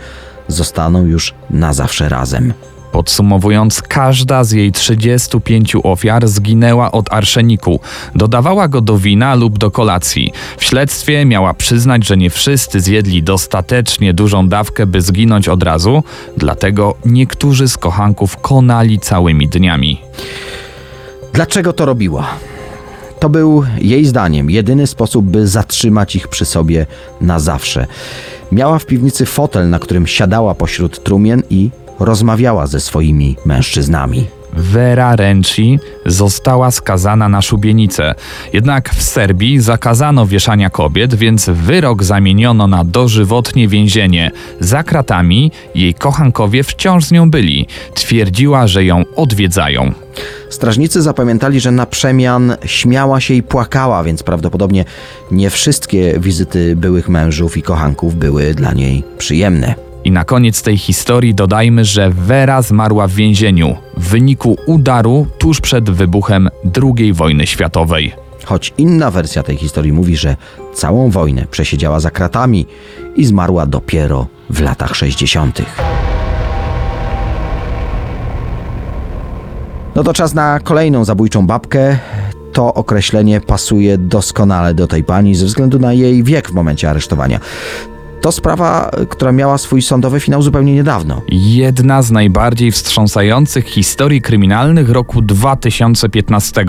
zostaną 0.48 1.04
już 1.04 1.34
na 1.50 1.72
zawsze 1.72 2.08
razem. 2.08 2.52
Podsumowując, 2.92 3.82
każda 3.82 4.44
z 4.44 4.52
jej 4.52 4.72
35 4.72 5.76
ofiar 5.82 6.28
zginęła 6.28 6.92
od 6.92 7.12
arszeniku. 7.12 7.80
Dodawała 8.14 8.68
go 8.68 8.80
do 8.80 8.98
wina 8.98 9.34
lub 9.34 9.58
do 9.58 9.70
kolacji. 9.70 10.32
W 10.58 10.64
śledztwie 10.64 11.24
miała 11.24 11.54
przyznać, 11.54 12.06
że 12.06 12.16
nie 12.16 12.30
wszyscy 12.30 12.80
zjedli 12.80 13.22
dostatecznie 13.22 14.14
dużą 14.14 14.48
dawkę, 14.48 14.86
by 14.86 15.02
zginąć 15.02 15.48
od 15.48 15.62
razu, 15.62 16.02
dlatego 16.36 16.94
niektórzy 17.04 17.68
z 17.68 17.76
kochanków 17.76 18.36
konali 18.36 18.98
całymi 18.98 19.48
dniami. 19.48 20.00
Dlaczego 21.32 21.72
to 21.72 21.86
robiła? 21.86 22.28
To 23.20 23.28
był 23.28 23.64
jej 23.78 24.04
zdaniem 24.04 24.50
jedyny 24.50 24.86
sposób, 24.86 25.26
by 25.26 25.46
zatrzymać 25.48 26.16
ich 26.16 26.28
przy 26.28 26.44
sobie 26.44 26.86
na 27.20 27.38
zawsze. 27.38 27.86
Miała 28.52 28.78
w 28.78 28.86
piwnicy 28.86 29.26
fotel, 29.26 29.70
na 29.70 29.78
którym 29.78 30.06
siadała 30.06 30.54
pośród 30.54 31.02
trumien 31.02 31.42
i 31.50 31.70
rozmawiała 31.98 32.66
ze 32.66 32.80
swoimi 32.80 33.36
mężczyznami. 33.46 34.26
Vera 34.52 35.16
Renci 35.16 35.78
została 36.06 36.70
skazana 36.70 37.28
na 37.28 37.42
szubienicę. 37.42 38.14
Jednak 38.52 38.90
w 38.94 39.02
Serbii 39.02 39.60
zakazano 39.60 40.26
wieszania 40.26 40.70
kobiet, 40.70 41.14
więc 41.14 41.48
wyrok 41.48 42.04
zamieniono 42.04 42.66
na 42.66 42.84
dożywotnie 42.84 43.68
więzienie. 43.68 44.30
Za 44.60 44.82
kratami 44.82 45.50
jej 45.74 45.94
kochankowie 45.94 46.62
wciąż 46.62 47.04
z 47.04 47.12
nią 47.12 47.30
byli. 47.30 47.66
Twierdziła, 47.94 48.66
że 48.66 48.84
ją 48.84 49.04
odwiedzają. 49.16 49.92
Strażnicy 50.50 51.02
zapamiętali, 51.02 51.60
że 51.60 51.70
na 51.70 51.86
przemian 51.86 52.56
śmiała 52.64 53.20
się 53.20 53.34
i 53.34 53.42
płakała, 53.42 54.04
więc 54.04 54.22
prawdopodobnie 54.22 54.84
nie 55.30 55.50
wszystkie 55.50 56.20
wizyty 56.20 56.76
byłych 56.76 57.08
mężów 57.08 57.56
i 57.56 57.62
kochanków 57.62 58.14
były 58.14 58.54
dla 58.54 58.72
niej 58.72 59.04
przyjemne. 59.18 59.91
I 60.04 60.10
na 60.10 60.24
koniec 60.24 60.62
tej 60.62 60.78
historii 60.78 61.34
dodajmy, 61.34 61.84
że 61.84 62.10
Vera 62.10 62.62
zmarła 62.62 63.06
w 63.06 63.12
więzieniu 63.12 63.76
w 63.96 64.08
wyniku 64.08 64.56
udaru 64.66 65.26
tuż 65.38 65.60
przed 65.60 65.90
wybuchem 65.90 66.48
II 66.82 67.12
wojny 67.12 67.46
światowej. 67.46 68.12
Choć 68.44 68.74
inna 68.78 69.10
wersja 69.10 69.42
tej 69.42 69.56
historii 69.56 69.92
mówi, 69.92 70.16
że 70.16 70.36
całą 70.74 71.10
wojnę 71.10 71.46
przesiedziała 71.50 72.00
za 72.00 72.10
kratami 72.10 72.66
i 73.16 73.24
zmarła 73.24 73.66
dopiero 73.66 74.26
w 74.50 74.60
latach 74.60 74.94
60. 74.94 75.62
No 79.94 80.02
to 80.02 80.12
czas 80.12 80.34
na 80.34 80.60
kolejną 80.60 81.04
zabójczą 81.04 81.46
babkę. 81.46 81.98
To 82.52 82.74
określenie 82.74 83.40
pasuje 83.40 83.98
doskonale 83.98 84.74
do 84.74 84.86
tej 84.86 85.04
pani 85.04 85.34
ze 85.34 85.46
względu 85.46 85.78
na 85.78 85.92
jej 85.92 86.22
wiek 86.22 86.50
w 86.50 86.52
momencie 86.52 86.90
aresztowania. 86.90 87.40
To 88.22 88.32
sprawa, 88.32 88.90
która 89.08 89.32
miała 89.32 89.58
swój 89.58 89.82
sądowy 89.82 90.20
finał 90.20 90.42
zupełnie 90.42 90.74
niedawno. 90.74 91.22
Jedna 91.28 92.02
z 92.02 92.10
najbardziej 92.10 92.72
wstrząsających 92.72 93.66
historii 93.66 94.20
kryminalnych 94.20 94.90
roku 94.90 95.22
2015. 95.22 96.64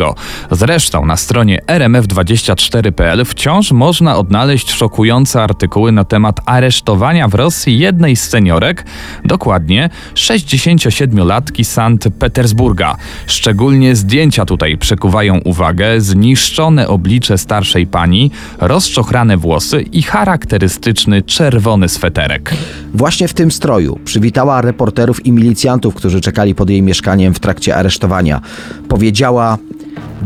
Zresztą 0.51 1.05
na 1.05 1.17
stronie 1.17 1.59
rmf24.pl 1.67 3.25
wciąż 3.25 3.71
można 3.71 4.17
odnaleźć 4.17 4.71
szokujące 4.71 5.43
artykuły 5.43 5.91
na 5.91 6.03
temat 6.03 6.39
aresztowania 6.45 7.27
w 7.27 7.33
Rosji 7.33 7.79
jednej 7.79 8.15
z 8.15 8.29
seniorek, 8.29 8.85
dokładnie 9.25 9.89
67-latki 10.13 11.63
Sankt 11.63 12.09
Petersburga. 12.19 12.95
Szczególnie 13.27 13.95
zdjęcia 13.95 14.45
tutaj 14.45 14.77
przekuwają 14.77 15.37
uwagę, 15.37 16.01
zniszczone 16.01 16.87
oblicze 16.87 17.37
starszej 17.37 17.87
pani, 17.87 18.31
rozczochrane 18.59 19.37
włosy 19.37 19.81
i 19.81 20.01
charakterystyczny 20.01 21.21
czerwony 21.21 21.42
sweterek. 21.87 22.53
Właśnie 22.93 23.27
w 23.27 23.33
tym 23.33 23.51
stroju 23.51 23.99
przywitała 24.05 24.61
reporterów 24.61 25.25
i 25.25 25.31
milicjantów, 25.31 25.95
którzy 25.95 26.21
czekali 26.21 26.55
pod 26.55 26.69
jej 26.69 26.81
mieszkaniem 26.81 27.33
w 27.33 27.39
trakcie 27.39 27.75
aresztowania. 27.75 28.41
Powiedziała: 28.87 29.57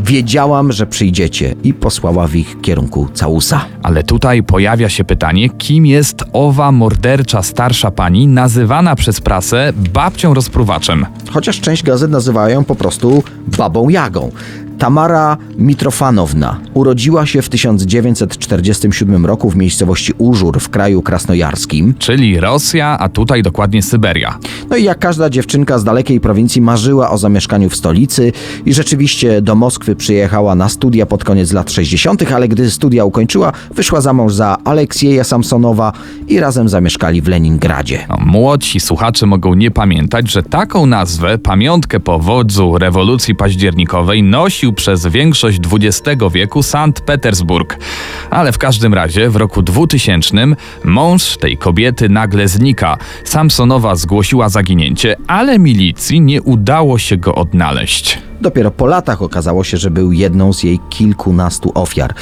Wiedziałam, 0.04 0.72
że 0.72 0.86
przyjdziecie, 0.86 1.54
i 1.64 1.74
posłała 1.74 2.26
w 2.26 2.34
ich 2.34 2.60
kierunku 2.60 3.08
całusa. 3.14 3.64
Ale 3.82 4.02
tutaj 4.02 4.42
pojawia 4.42 4.88
się 4.88 5.04
pytanie, 5.04 5.48
kim 5.48 5.86
jest 5.86 6.24
owa 6.32 6.72
mordercza 6.72 7.42
starsza 7.42 7.90
pani, 7.90 8.26
nazywana 8.26 8.96
przez 8.96 9.20
prasę 9.20 9.72
babcią 9.92 10.34
rozpruwaczem. 10.34 11.06
Chociaż 11.30 11.60
część 11.60 11.82
gazet 11.82 12.10
nazywa 12.10 12.50
ją 12.50 12.64
po 12.64 12.74
prostu 12.74 13.22
babą 13.58 13.88
Jagą. 13.88 14.30
Tamara 14.78 15.36
Mitrofanowna 15.56 16.60
urodziła 16.74 17.26
się 17.26 17.42
w 17.42 17.48
1947 17.48 19.26
roku 19.26 19.50
w 19.50 19.56
miejscowości 19.56 20.12
Użur 20.18 20.60
w 20.60 20.68
kraju 20.68 21.02
krasnojarskim. 21.02 21.94
Czyli 21.98 22.40
Rosja, 22.40 22.98
a 22.98 23.08
tutaj 23.08 23.42
dokładnie 23.42 23.82
Syberia. 23.82 24.38
No 24.70 24.76
i 24.76 24.84
jak 24.84 24.98
każda 24.98 25.30
dziewczynka 25.30 25.78
z 25.78 25.84
dalekiej 25.84 26.20
prowincji 26.20 26.62
marzyła 26.62 27.10
o 27.10 27.18
zamieszkaniu 27.18 27.68
w 27.68 27.76
stolicy 27.76 28.32
i 28.66 28.74
rzeczywiście 28.74 29.42
do 29.42 29.54
Moskwy 29.54 29.96
przyjechała 29.96 30.54
na 30.54 30.68
studia 30.68 31.06
pod 31.06 31.24
koniec 31.24 31.52
lat 31.52 31.72
60., 31.72 32.32
ale 32.32 32.48
gdy 32.48 32.70
studia 32.70 33.04
ukończyła, 33.04 33.52
wyszła 33.74 34.00
za 34.00 34.12
mąż 34.12 34.32
za 34.32 34.56
Aleksieja 34.64 35.24
Samsonowa 35.24 35.92
i 36.28 36.40
razem 36.40 36.68
zamieszkali 36.68 37.22
w 37.22 37.28
Leningradzie. 37.28 38.06
No, 38.08 38.16
młodsi 38.26 38.80
słuchacze 38.80 39.26
mogą 39.26 39.54
nie 39.54 39.70
pamiętać, 39.70 40.30
że 40.30 40.42
taką 40.42 40.86
nazwę, 40.86 41.38
pamiątkę 41.38 42.00
po 42.00 42.18
wodzu 42.18 42.78
rewolucji 42.78 43.34
październikowej, 43.34 44.22
nosił 44.22 44.67
przez 44.72 45.06
większość 45.06 45.60
XX 45.72 46.22
wieku 46.32 46.62
Sankt 46.62 47.00
Petersburg. 47.00 47.78
Ale 48.30 48.52
w 48.52 48.58
każdym 48.58 48.94
razie 48.94 49.30
w 49.30 49.36
roku 49.36 49.62
2000 49.62 50.36
mąż 50.84 51.36
tej 51.36 51.56
kobiety 51.56 52.08
nagle 52.08 52.48
znika. 52.48 52.98
Samsonowa 53.24 53.96
zgłosiła 53.96 54.48
zaginięcie, 54.48 55.16
ale 55.26 55.58
milicji 55.58 56.20
nie 56.20 56.42
udało 56.42 56.98
się 56.98 57.16
go 57.16 57.34
odnaleźć. 57.34 58.27
Dopiero 58.40 58.70
po 58.70 58.86
latach 58.86 59.22
okazało 59.22 59.64
się, 59.64 59.76
że 59.76 59.90
był 59.90 60.12
jedną 60.12 60.52
z 60.52 60.62
jej 60.62 60.78
kilkunastu 60.90 61.72
ofiar. 61.74 62.14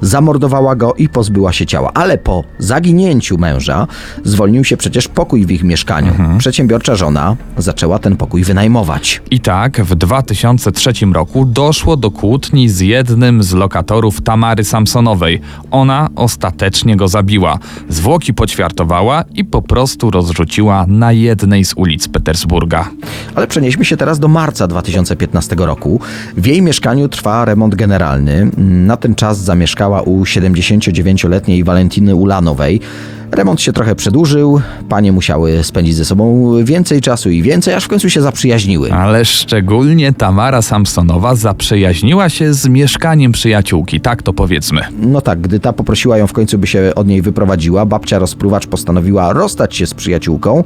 Zamordowała 0.00 0.76
go 0.76 0.94
i 0.94 1.08
pozbyła 1.08 1.52
się 1.52 1.66
ciała, 1.66 1.90
ale 1.94 2.18
po 2.18 2.44
zaginięciu 2.58 3.38
męża 3.38 3.86
zwolnił 4.24 4.64
się 4.64 4.76
przecież 4.76 5.08
pokój 5.08 5.46
w 5.46 5.50
ich 5.50 5.64
mieszkaniu. 5.64 6.12
Przedsiębiorcza 6.38 6.96
żona 6.96 7.36
zaczęła 7.58 7.98
ten 7.98 8.16
pokój 8.16 8.44
wynajmować. 8.44 9.22
I 9.30 9.40
tak 9.40 9.80
w 9.80 9.94
2003 9.94 10.92
roku 11.12 11.44
doszło 11.44 11.96
do 11.96 12.10
kłótni 12.10 12.68
z 12.68 12.80
jednym 12.80 13.42
z 13.42 13.52
lokatorów 13.52 14.20
Tamary 14.20 14.64
Samsonowej. 14.64 15.40
Ona 15.70 16.08
ostatecznie 16.16 16.96
go 16.96 17.08
zabiła. 17.08 17.58
Zwłoki 17.88 18.34
poćwiartowała 18.34 19.24
i 19.34 19.44
po 19.44 19.62
prostu 19.62 20.10
rozrzuciła 20.10 20.84
na 20.88 21.12
jednej 21.12 21.64
z 21.64 21.74
ulic 21.76 22.08
Petersburga. 22.08 22.90
Ale 23.34 23.46
przenieśmy 23.46 23.84
się 23.84 23.96
teraz 23.96 24.18
do 24.18 24.28
marca 24.28 24.66
2015 24.66 25.56
roku. 25.66 26.00
W 26.36 26.46
jej 26.46 26.62
mieszkaniu 26.62 27.08
trwa 27.08 27.44
remont 27.44 27.74
generalny. 27.74 28.50
Na 28.56 28.96
ten 28.96 29.14
czas 29.14 29.38
zamieszkała 29.38 30.02
u 30.02 30.22
79-letniej 30.22 31.64
Walentiny 31.64 32.14
Ulanowej. 32.14 32.80
Remont 33.32 33.60
się 33.60 33.72
trochę 33.72 33.94
przedłużył, 33.94 34.60
panie 34.88 35.12
musiały 35.12 35.64
spędzić 35.64 35.94
ze 35.94 36.04
sobą 36.04 36.52
więcej 36.64 37.00
czasu 37.00 37.30
i 37.30 37.42
więcej, 37.42 37.74
aż 37.74 37.84
w 37.84 37.88
końcu 37.88 38.10
się 38.10 38.22
zaprzyjaźniły. 38.22 38.92
Ale 38.92 39.24
szczególnie 39.24 40.12
Tamara 40.12 40.62
Samsonowa 40.62 41.34
zaprzyjaźniła 41.34 42.28
się 42.28 42.54
z 42.54 42.68
mieszkaniem 42.68 43.32
przyjaciółki, 43.32 44.00
tak 44.00 44.22
to 44.22 44.32
powiedzmy. 44.32 44.80
No 45.00 45.20
tak, 45.20 45.40
gdy 45.40 45.60
ta 45.60 45.72
poprosiła 45.72 46.18
ją 46.18 46.26
w 46.26 46.32
końcu, 46.32 46.58
by 46.58 46.66
się 46.66 46.92
od 46.94 47.06
niej 47.06 47.22
wyprowadziła, 47.22 47.86
babcia 47.86 48.18
rozpruwacz 48.18 48.66
postanowiła 48.66 49.32
rozstać 49.32 49.76
się 49.76 49.86
z 49.86 49.94
przyjaciółką, 49.94 50.64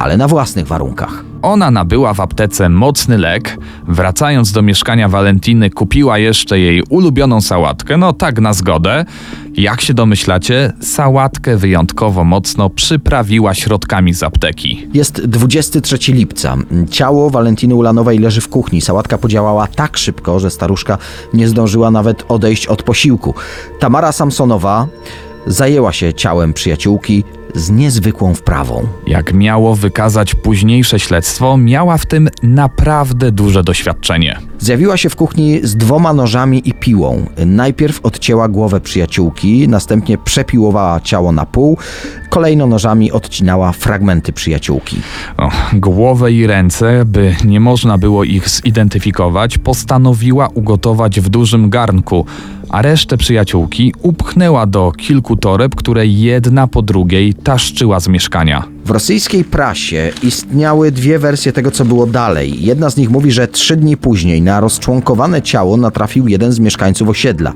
ale 0.00 0.16
na 0.16 0.28
własnych 0.28 0.66
warunkach. 0.66 1.24
Ona 1.42 1.70
nabyła 1.70 2.14
w 2.14 2.20
aptece 2.20 2.68
mocny 2.68 3.18
lek. 3.18 3.58
Wracając 3.88 4.52
do 4.52 4.62
mieszkania 4.62 5.08
Walentiny, 5.08 5.70
kupiła 5.70 6.18
jeszcze 6.18 6.58
jej 6.58 6.82
ulubioną 6.88 7.40
sałatkę, 7.40 7.96
no 7.96 8.12
tak 8.12 8.40
na 8.40 8.52
zgodę. 8.52 9.04
Jak 9.56 9.80
się 9.80 9.94
domyślacie, 9.94 10.72
sałatkę 10.80 11.56
wyjątkowo 11.56 12.24
mocno 12.24 12.70
przyprawiła 12.70 13.54
środkami 13.54 14.14
z 14.14 14.22
apteki. 14.22 14.88
Jest 14.94 15.26
23 15.26 16.12
lipca. 16.12 16.56
Ciało 16.90 17.30
Walentiny 17.30 17.74
Ulanowej 17.74 18.18
leży 18.18 18.40
w 18.40 18.48
kuchni. 18.48 18.80
Sałatka 18.80 19.18
podziałała 19.18 19.66
tak 19.66 19.96
szybko, 19.96 20.40
że 20.40 20.50
staruszka 20.50 20.98
nie 21.34 21.48
zdążyła 21.48 21.90
nawet 21.90 22.24
odejść 22.28 22.66
od 22.66 22.82
posiłku. 22.82 23.34
Tamara 23.80 24.12
Samsonowa 24.12 24.86
zajęła 25.46 25.92
się 25.92 26.14
ciałem 26.14 26.52
przyjaciółki 26.52 27.24
z 27.54 27.70
niezwykłą 27.70 28.34
wprawą. 28.34 28.86
Jak 29.06 29.32
miało 29.32 29.76
wykazać 29.76 30.34
późniejsze 30.34 31.00
śledztwo, 31.00 31.56
miała 31.56 31.98
w 31.98 32.06
tym 32.06 32.28
naprawdę 32.42 33.32
duże 33.32 33.64
doświadczenie. 33.64 34.38
Zjawiła 34.58 34.96
się 34.96 35.10
w 35.10 35.16
kuchni 35.16 35.60
z 35.62 35.76
dwoma 35.76 36.12
nożami 36.12 36.68
i 36.68 36.74
piłą. 36.74 37.26
Najpierw 37.46 38.00
odcięła 38.02 38.48
głowę 38.48 38.80
przyjaciółki, 38.80 39.68
następnie 39.68 40.18
przepiłowała 40.18 41.00
ciało 41.00 41.32
na 41.32 41.46
pół, 41.46 41.78
kolejno 42.30 42.66
nożami 42.66 43.12
odcinała 43.12 43.72
fragmenty 43.72 44.32
przyjaciółki. 44.32 44.96
O, 45.36 45.50
głowę 45.72 46.32
i 46.32 46.46
ręce, 46.46 47.04
by 47.06 47.36
nie 47.44 47.60
można 47.60 47.98
było 47.98 48.24
ich 48.24 48.48
zidentyfikować, 48.48 49.58
postanowiła 49.58 50.48
ugotować 50.48 51.20
w 51.20 51.28
dużym 51.28 51.70
garnku, 51.70 52.26
a 52.70 52.82
resztę 52.82 53.16
przyjaciółki 53.16 53.94
upchnęła 54.02 54.66
do 54.66 54.92
kilku 54.92 55.36
toreb, 55.36 55.74
które 55.74 56.06
jedna 56.06 56.66
po 56.66 56.82
drugiej 56.82 57.34
taszczyła 57.34 58.00
z 58.00 58.08
mieszkania. 58.08 58.64
W 58.84 58.90
rosyjskiej 58.90 59.44
prasie 59.44 60.10
istniały 60.22 60.92
dwie 60.92 61.18
wersje 61.18 61.52
tego, 61.52 61.70
co 61.70 61.84
było 61.84 62.06
dalej. 62.06 62.64
Jedna 62.64 62.90
z 62.90 62.96
nich 62.96 63.10
mówi, 63.10 63.30
że 63.30 63.48
trzy 63.48 63.76
dni 63.76 63.96
później 63.96 64.42
na 64.42 64.60
rozczłonkowane 64.60 65.42
ciało 65.42 65.76
natrafił 65.76 66.28
jeden 66.28 66.52
z 66.52 66.58
mieszkańców 66.58 67.08
osiedla. 67.08 67.52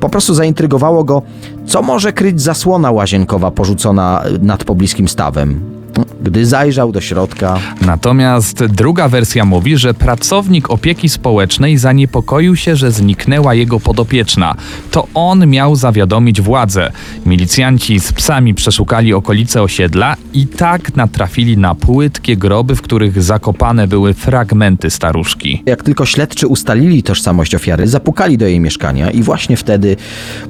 Po 0.00 0.08
prostu 0.08 0.34
zaintrygowało 0.34 1.04
go, 1.04 1.22
co 1.66 1.82
może 1.82 2.12
kryć 2.12 2.42
zasłona 2.42 2.90
łazienkowa 2.90 3.50
porzucona 3.50 4.22
nad 4.40 4.64
pobliskim 4.64 5.08
stawem. 5.08 5.83
Gdy 6.22 6.46
zajrzał 6.46 6.92
do 6.92 7.00
środka, 7.00 7.58
Natomiast 7.86 8.64
druga 8.64 9.08
wersja 9.08 9.44
mówi, 9.44 9.76
że 9.76 9.94
pracownik 9.94 10.70
opieki 10.70 11.08
społecznej 11.08 11.78
zaniepokoił 11.78 12.56
się, 12.56 12.76
że 12.76 12.92
zniknęła 12.92 13.54
jego 13.54 13.80
podopieczna. 13.80 14.54
To 14.90 15.06
on 15.14 15.46
miał 15.46 15.76
zawiadomić 15.76 16.40
władzę. 16.40 16.92
Milicjanci 17.26 18.00
z 18.00 18.12
psami 18.12 18.54
przeszukali 18.54 19.14
okolice 19.14 19.62
osiedla 19.62 20.16
i 20.32 20.46
tak 20.46 20.96
natrafili 20.96 21.58
na 21.58 21.74
płytkie 21.74 22.36
groby, 22.36 22.76
w 22.76 22.82
których 22.82 23.22
zakopane 23.22 23.88
były 23.88 24.14
fragmenty 24.14 24.90
staruszki. 24.90 25.62
jak 25.66 25.82
tylko 25.82 26.06
śledczy 26.06 26.46
ustalili 26.46 27.02
tożsamość 27.02 27.54
ofiary, 27.54 27.88
zapukali 27.88 28.38
do 28.38 28.46
jej 28.46 28.60
mieszkania 28.60 29.10
i 29.10 29.22
właśnie 29.22 29.56
wtedy 29.56 29.96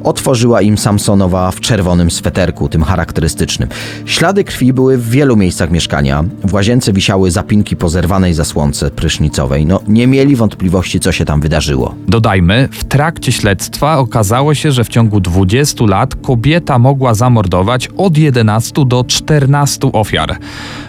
otworzyła 0.05 0.61
im 0.63 0.79
Samsonowa 0.79 1.51
w 1.51 1.61
czerwonym 1.61 2.11
sweterku, 2.11 2.69
tym 2.69 2.83
charakterystycznym. 2.83 3.69
Ślady 4.07 4.45
krwi 4.45 4.73
były 4.73 4.99
w 4.99 5.11
wielu 5.11 5.34
miejscach 5.37 5.71
mieszkania. 5.71 6.25
W 6.45 6.55
łazience 6.55 6.93
wisiały 6.93 7.31
zapinki 7.31 7.77
po 7.77 7.89
zerwanej 7.89 8.35
zasłonce 8.35 8.91
prysznicowej. 8.91 9.67
No, 9.67 9.81
nie 9.89 10.07
mieli 10.07 10.37
wątpliwości, 10.37 11.01
co 11.01 11.13
się 11.13 11.25
tam 11.25 11.41
wydarzyło. 11.41 11.95
Dodajmy, 12.09 12.69
w 12.73 12.85
trakcie 12.85 13.33
śledztwa 13.33 13.99
okazało 13.99 14.55
się, 14.55 14.73
że 14.73 14.85
w 14.85 14.89
ciągu 14.89 15.21
20 15.21 15.85
lat 15.85 16.15
kobieta 16.15 16.79
mogła 16.79 17.15
zamordować 17.15 17.89
od 17.97 18.19
11 18.19 18.73
do 18.87 19.05
14 19.05 19.93
ofiar. 19.93 20.39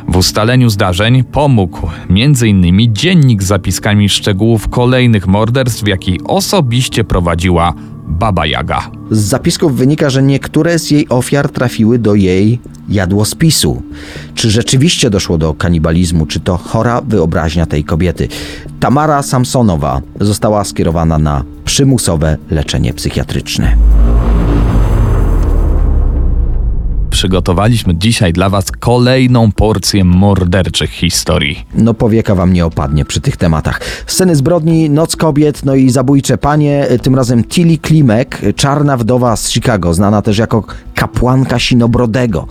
W 0.08 0.18
ustaleniu 0.18 0.70
zdarzeń 0.70 1.24
pomógł 1.24 1.88
m.in. 2.10 2.94
dziennik 2.94 3.44
z 3.44 3.46
zapiskami 3.46 4.10
szczegółów 4.10 4.68
kolejnych 4.70 5.28
morderstw, 5.28 5.88
jaki 5.88 6.20
osobiście 6.24 7.04
prowadziła 7.04 7.74
Baba 8.08 8.46
Jaga. 8.46 8.90
Z 9.12 9.20
zapisków 9.20 9.76
wynika, 9.76 10.10
że 10.10 10.24
niektóre 10.24 10.80
z 10.80 10.92
jej 10.92 11.10
ofiar 11.10 11.50
trafiły 11.50 12.00
do 12.00 12.16
jej 12.16 12.60
jadłospisu. 12.90 13.82
Czy 14.36 14.52
rzeczywiście 14.52 15.10
doszło 15.10 15.38
do 15.38 15.54
kanibalizmu, 15.54 16.26
czy 16.26 16.40
to 16.40 16.58
chora 16.58 17.02
wyobraźnia 17.02 17.66
tej 17.66 17.84
kobiety? 17.84 18.28
Tamara 18.80 19.22
Samsonowa 19.24 20.02
została 20.22 20.64
skierowana 20.64 21.18
na 21.18 21.44
przymusowe 21.66 22.38
leczenie 22.52 22.94
psychiatryczne. 22.94 23.78
Przygotowaliśmy 27.16 27.96
dzisiaj 27.96 28.34
dla 28.34 28.50
Was 28.50 28.72
kolejną 28.72 29.52
porcję 29.52 30.04
morderczych 30.04 30.90
historii. 30.90 31.66
No 31.74 31.94
powieka 31.94 32.36
wam 32.36 32.54
nie 32.54 32.66
opadnie 32.66 33.06
przy 33.06 33.22
tych 33.22 33.38
tematach. 33.38 33.82
Sceny 34.08 34.36
zbrodni, 34.36 34.90
Noc 34.90 35.16
kobiet, 35.16 35.66
no 35.66 35.76
i 35.76 35.90
zabójcze 35.90 36.38
panie, 36.38 36.88
tym 37.02 37.16
razem 37.16 37.44
Tilly 37.44 37.78
Klimek, 37.78 38.42
czarna 38.56 38.98
wdowa 38.98 39.36
z 39.36 39.50
Chicago, 39.50 39.94
znana 39.94 40.22
też 40.22 40.38
jako 40.38 40.64
kapłanka 40.96 41.60
Sinobrodego. 41.60 42.48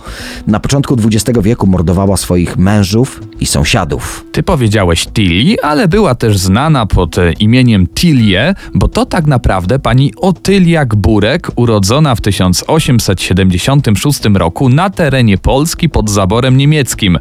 Na 0.47 0.59
początku 0.59 0.97
XX 1.05 1.39
wieku 1.41 1.67
mordowała 1.67 2.17
swoich 2.17 2.57
mężów 2.57 3.21
i 3.39 3.45
sąsiadów. 3.45 4.25
Ty 4.31 4.43
powiedziałeś 4.43 5.07
Tilly, 5.07 5.55
ale 5.63 5.87
była 5.87 6.15
też 6.15 6.37
znana 6.37 6.85
pod 6.85 7.17
e, 7.17 7.33
imieniem 7.33 7.87
Tilie, 7.87 8.55
bo 8.73 8.87
to 8.87 9.05
tak 9.05 9.27
naprawdę 9.27 9.79
pani 9.79 10.13
Otylia 10.17 10.85
Gburek, 10.85 11.51
urodzona 11.55 12.15
w 12.15 12.21
1876 12.21 14.19
roku 14.33 14.54
na 14.61 14.89
terenie 14.89 15.37
Polski 15.37 15.89
pod 15.89 16.09
zaborem 16.09 16.57
niemieckim. 16.57 17.17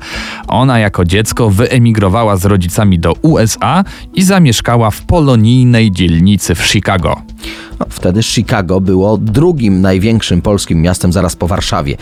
Ona 0.48 0.78
jako 0.78 1.04
dziecko 1.04 1.50
wyemigrowała 1.50 2.36
z 2.36 2.44
rodzicami 2.44 2.98
do 2.98 3.12
USA 3.12 3.84
i 4.14 4.22
zamieszkała 4.22 4.90
w 4.90 5.02
polonijnej 5.02 5.92
dzielnicy 5.92 6.54
w 6.54 6.66
Chicago. 6.66 7.33
No, 7.80 7.86
wtedy 7.88 8.22
Chicago 8.22 8.80
było 8.80 9.18
drugim 9.18 9.80
największym 9.80 10.42
polskim 10.42 10.82
miastem 10.82 11.12
zaraz 11.12 11.36
po 11.36 11.46
Warszawie. 11.46 11.96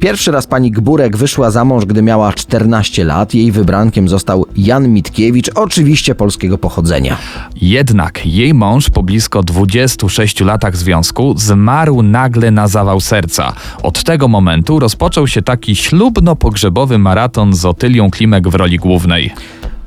Pierwszy 0.00 0.30
raz 0.30 0.46
pani 0.46 0.70
Gburek 0.70 1.16
wyszła 1.16 1.50
za 1.50 1.64
mąż, 1.64 1.84
gdy 1.84 2.02
miała 2.02 2.32
14 2.32 3.04
lat. 3.04 3.34
Jej 3.34 3.52
wybrankiem 3.52 4.08
został 4.08 4.46
Jan 4.56 4.88
Mitkiewicz, 4.88 5.50
oczywiście 5.54 6.14
polskiego 6.14 6.58
pochodzenia. 6.58 7.16
Jednak 7.60 8.26
jej 8.26 8.54
mąż 8.54 8.90
po 8.90 9.02
blisko 9.02 9.42
26 9.42 10.40
latach 10.40 10.76
związku 10.76 11.34
zmarł 11.38 12.02
nagle 12.02 12.50
na 12.50 12.68
zawał 12.68 13.00
serca. 13.00 13.52
Od 13.82 14.02
tego 14.02 14.28
momentu 14.28 14.78
rozpoczął 14.78 15.26
się 15.26 15.42
taki 15.42 15.76
ślubno-pogrzebowy 15.76 16.98
maraton 16.98 17.54
z 17.54 17.64
Otylią 17.64 18.10
Klimek 18.10 18.48
w 18.48 18.54
roli 18.54 18.78
głównej. 18.78 19.32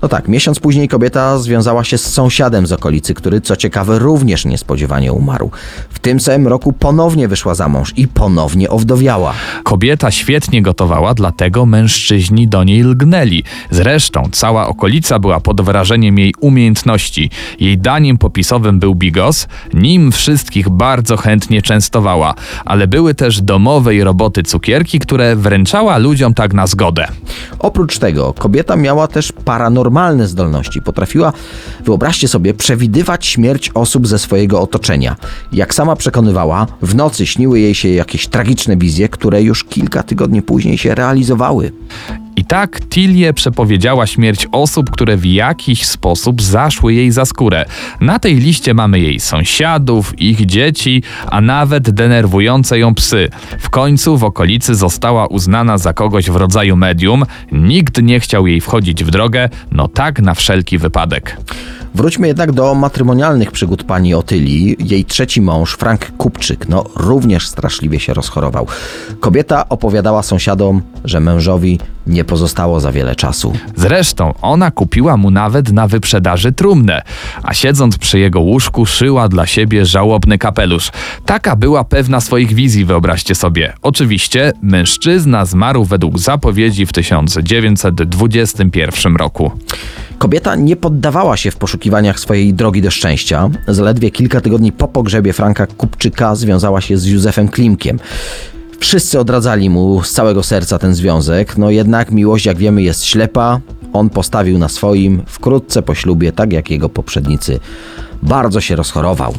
No 0.01 0.07
tak, 0.07 0.27
miesiąc 0.27 0.59
później 0.59 0.87
kobieta 0.87 1.39
związała 1.39 1.83
się 1.83 1.97
z 1.97 2.13
sąsiadem 2.13 2.67
z 2.67 2.71
okolicy, 2.71 3.13
który 3.13 3.41
co 3.41 3.55
ciekawe 3.55 3.99
również 3.99 4.45
niespodziewanie 4.45 5.13
umarł. 5.13 5.51
W 5.89 5.99
tym 5.99 6.19
samym 6.19 6.47
roku 6.47 6.73
ponownie 6.73 7.27
wyszła 7.27 7.55
za 7.55 7.67
mąż 7.67 7.93
i 7.97 8.07
ponownie 8.07 8.69
owdowiała. 8.69 9.33
Kobieta 9.63 10.11
świetnie 10.11 10.61
gotowała, 10.61 11.13
dlatego 11.13 11.65
mężczyźni 11.65 12.47
do 12.47 12.63
niej 12.63 12.83
lgnęli. 12.83 13.43
Zresztą 13.71 14.23
cała 14.31 14.67
okolica 14.67 15.19
była 15.19 15.39
pod 15.39 15.61
wrażeniem 15.61 16.19
jej 16.19 16.33
umiejętności. 16.39 17.29
Jej 17.59 17.77
daniem 17.77 18.17
popisowym 18.17 18.79
był 18.79 18.95
bigos, 18.95 19.47
nim 19.73 20.11
wszystkich 20.11 20.69
bardzo 20.69 21.17
chętnie 21.17 21.61
częstowała, 21.61 22.33
ale 22.65 22.87
były 22.87 23.15
też 23.15 23.41
domowej 23.41 24.03
roboty 24.03 24.43
cukierki, 24.43 24.99
które 24.99 25.35
wręczała 25.35 25.97
ludziom 25.97 26.33
tak 26.33 26.53
na 26.53 26.67
zgodę. 26.67 27.07
Oprócz 27.59 27.99
tego 27.99 28.33
kobieta 28.33 28.75
miała 28.75 29.07
też 29.07 29.31
paranormalne 29.31 29.86
zdolności. 30.27 30.81
Potrafiła, 30.81 31.33
wyobraźcie 31.85 32.27
sobie, 32.27 32.53
przewidywać 32.53 33.25
śmierć 33.25 33.71
osób 33.73 34.07
ze 34.07 34.19
swojego 34.19 34.61
otoczenia. 34.61 35.15
Jak 35.51 35.73
sama 35.73 35.95
przekonywała, 35.95 36.67
w 36.81 36.95
nocy 36.95 37.25
śniły 37.25 37.59
jej 37.59 37.75
się 37.75 37.89
jakieś 37.89 38.27
tragiczne 38.27 38.77
wizje, 38.77 39.09
które 39.09 39.43
już 39.43 39.63
kilka 39.63 40.03
tygodni 40.03 40.41
później 40.41 40.77
się 40.77 40.95
realizowały. 40.95 41.71
I 42.37 42.45
tak 42.45 42.79
Tilie 42.89 43.33
przepowiedziała 43.33 44.07
śmierć 44.07 44.47
osób, 44.51 44.91
które 44.91 45.17
w 45.17 45.25
jakiś 45.25 45.85
sposób 45.85 46.41
zaszły 46.41 46.93
jej 46.93 47.11
za 47.11 47.25
skórę. 47.25 47.65
Na 48.01 48.19
tej 48.19 48.35
liście 48.35 48.73
mamy 48.73 48.99
jej 48.99 49.19
sąsiadów, 49.19 50.21
ich 50.21 50.45
dzieci, 50.45 51.03
a 51.31 51.41
nawet 51.41 51.89
denerwujące 51.89 52.79
ją 52.79 52.95
psy. 52.95 53.29
W 53.59 53.69
końcu 53.69 54.17
w 54.17 54.23
okolicy 54.23 54.75
została 54.75 55.27
uznana 55.27 55.77
za 55.77 55.93
kogoś 55.93 56.29
w 56.29 56.35
rodzaju 56.35 56.75
medium. 56.75 57.25
Nikt 57.51 58.01
nie 58.01 58.19
chciał 58.19 58.47
jej 58.47 58.61
wchodzić 58.61 59.03
w 59.03 59.11
drogę, 59.11 59.49
no 59.71 59.87
tak 59.87 60.21
na 60.21 60.33
wszelki 60.33 60.77
wypadek. 60.77 61.37
Wróćmy 61.97 62.27
jednak 62.27 62.51
do 62.51 62.75
matrymonialnych 62.75 63.51
przygód 63.51 63.83
pani 63.83 64.13
Otylii. 64.13 64.75
Jej 64.79 65.05
trzeci 65.05 65.41
mąż, 65.41 65.73
Frank 65.73 66.11
Kupczyk, 66.17 66.69
no 66.69 66.83
również 66.95 67.47
straszliwie 67.47 67.99
się 67.99 68.13
rozchorował. 68.13 68.67
Kobieta 69.19 69.69
opowiadała 69.69 70.23
sąsiadom, 70.23 70.81
że 71.05 71.19
mężowi 71.19 71.79
nie 72.07 72.23
pozostało 72.23 72.79
za 72.79 72.91
wiele 72.91 73.15
czasu. 73.15 73.53
Zresztą 73.75 74.33
ona 74.41 74.71
kupiła 74.71 75.17
mu 75.17 75.31
nawet 75.31 75.71
na 75.71 75.87
wyprzedaży 75.87 76.51
trumnę, 76.51 77.01
a 77.43 77.53
siedząc 77.53 77.97
przy 77.97 78.19
jego 78.19 78.39
łóżku 78.39 78.85
szyła 78.85 79.29
dla 79.29 79.45
siebie 79.45 79.85
żałobny 79.85 80.37
kapelusz. 80.37 80.91
Taka 81.25 81.55
była 81.55 81.83
pewna 81.83 82.21
swoich 82.21 82.53
wizji, 82.53 82.85
wyobraźcie 82.85 83.35
sobie. 83.35 83.73
Oczywiście 83.81 84.53
mężczyzna 84.61 85.45
zmarł 85.45 85.83
według 85.83 86.19
zapowiedzi 86.19 86.85
w 86.85 86.93
1921 86.93 89.15
roku. 89.15 89.51
Kobieta 90.17 90.55
nie 90.55 90.75
poddawała 90.75 91.37
się 91.37 91.51
w 91.51 91.55
poszukiwaniach 91.55 92.19
swojej 92.19 92.53
drogi 92.53 92.81
do 92.81 92.91
szczęścia. 92.91 93.49
Zaledwie 93.67 94.11
kilka 94.11 94.41
tygodni 94.41 94.71
po 94.71 94.87
pogrzebie 94.87 95.33
Franka 95.33 95.67
Kupczyka 95.67 96.35
związała 96.35 96.81
się 96.81 96.97
z 96.97 97.05
Józefem 97.05 97.47
Klimkiem. 97.47 97.99
Wszyscy 98.79 99.19
odradzali 99.19 99.69
mu 99.69 100.03
z 100.03 100.11
całego 100.11 100.43
serca 100.43 100.79
ten 100.79 100.95
związek, 100.95 101.57
no 101.57 101.69
jednak 101.69 102.11
miłość, 102.11 102.45
jak 102.45 102.57
wiemy, 102.57 102.81
jest 102.81 103.05
ślepa. 103.05 103.59
On 103.93 104.09
postawił 104.09 104.57
na 104.57 104.69
swoim 104.69 105.23
wkrótce 105.27 105.81
po 105.81 105.95
ślubie, 105.95 106.31
tak 106.31 106.53
jak 106.53 106.69
jego 106.69 106.89
poprzednicy, 106.89 107.59
Bardzo 108.23 108.61
się 108.61 108.75
rozchorował. 108.75 109.33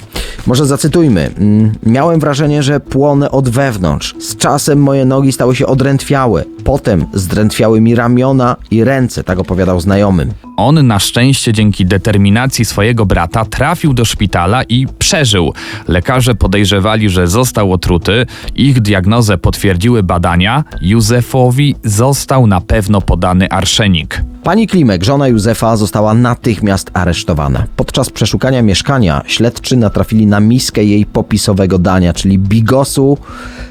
Może 0.47 0.67
zacytujmy. 0.67 1.31
Mm, 1.39 1.73
Miałem 1.83 2.21
wrażenie, 2.21 2.63
że 2.63 2.81
płonę 2.81 3.31
od 3.31 3.49
wewnątrz. 3.49 4.15
Z 4.21 4.37
czasem 4.37 4.83
moje 4.83 5.05
nogi 5.05 5.33
stały 5.33 5.57
się 5.57 5.67
odrętwiałe. 5.67 6.45
Potem 6.65 7.07
zdrętwiały 7.15 7.81
mi 7.81 7.95
ramiona 7.95 8.57
i 8.71 8.85
ręce, 8.85 9.25
tak 9.25 9.39
opowiadał 9.39 9.81
znajomym. 9.81 10.33
On 10.57 10.87
na 10.87 10.99
szczęście 10.99 11.53
dzięki 11.53 11.87
determinacji 11.87 12.65
swojego 12.65 13.07
brata 13.07 13.45
trafił 13.45 13.95
do 13.95 14.05
szpitala 14.05 14.63
i 14.63 14.87
przeżył. 14.99 15.53
Lekarze 15.89 16.35
podejrzewali, 16.35 17.09
że 17.11 17.29
został 17.29 17.73
otruty. 17.73 18.27
Ich 18.57 18.81
diagnozę 18.81 19.39
potwierdziły 19.39 20.03
badania. 20.03 20.65
Józefowi 20.83 21.75
został 21.85 22.47
na 22.47 22.61
pewno 22.61 23.01
podany 23.01 23.51
arszenik. 23.51 24.23
Pani 24.43 24.67
Klimek, 24.67 25.05
żona 25.05 25.29
Józefa, 25.29 25.77
została 25.77 26.15
natychmiast 26.15 26.91
aresztowana. 26.95 27.67
Podczas 27.77 28.11
przeszukania 28.11 28.63
mieszkania 28.69 29.23
śledczy 29.27 29.77
natrafili 29.77 30.27
na 30.27 30.41
miskę 30.41 30.85
jej 30.85 31.07
popisowego 31.07 31.79
dania, 31.79 32.13
czyli 32.13 32.39
bigosu 32.39 33.19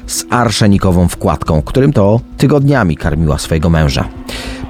z 0.06 0.24
arszenikową 0.30 1.08
wkładką, 1.08 1.62
którym 1.62 1.92
to 1.92 2.20
tygodniami 2.36 2.96
karmiła 2.96 3.38
swojego 3.38 3.70
męża. 3.70 4.08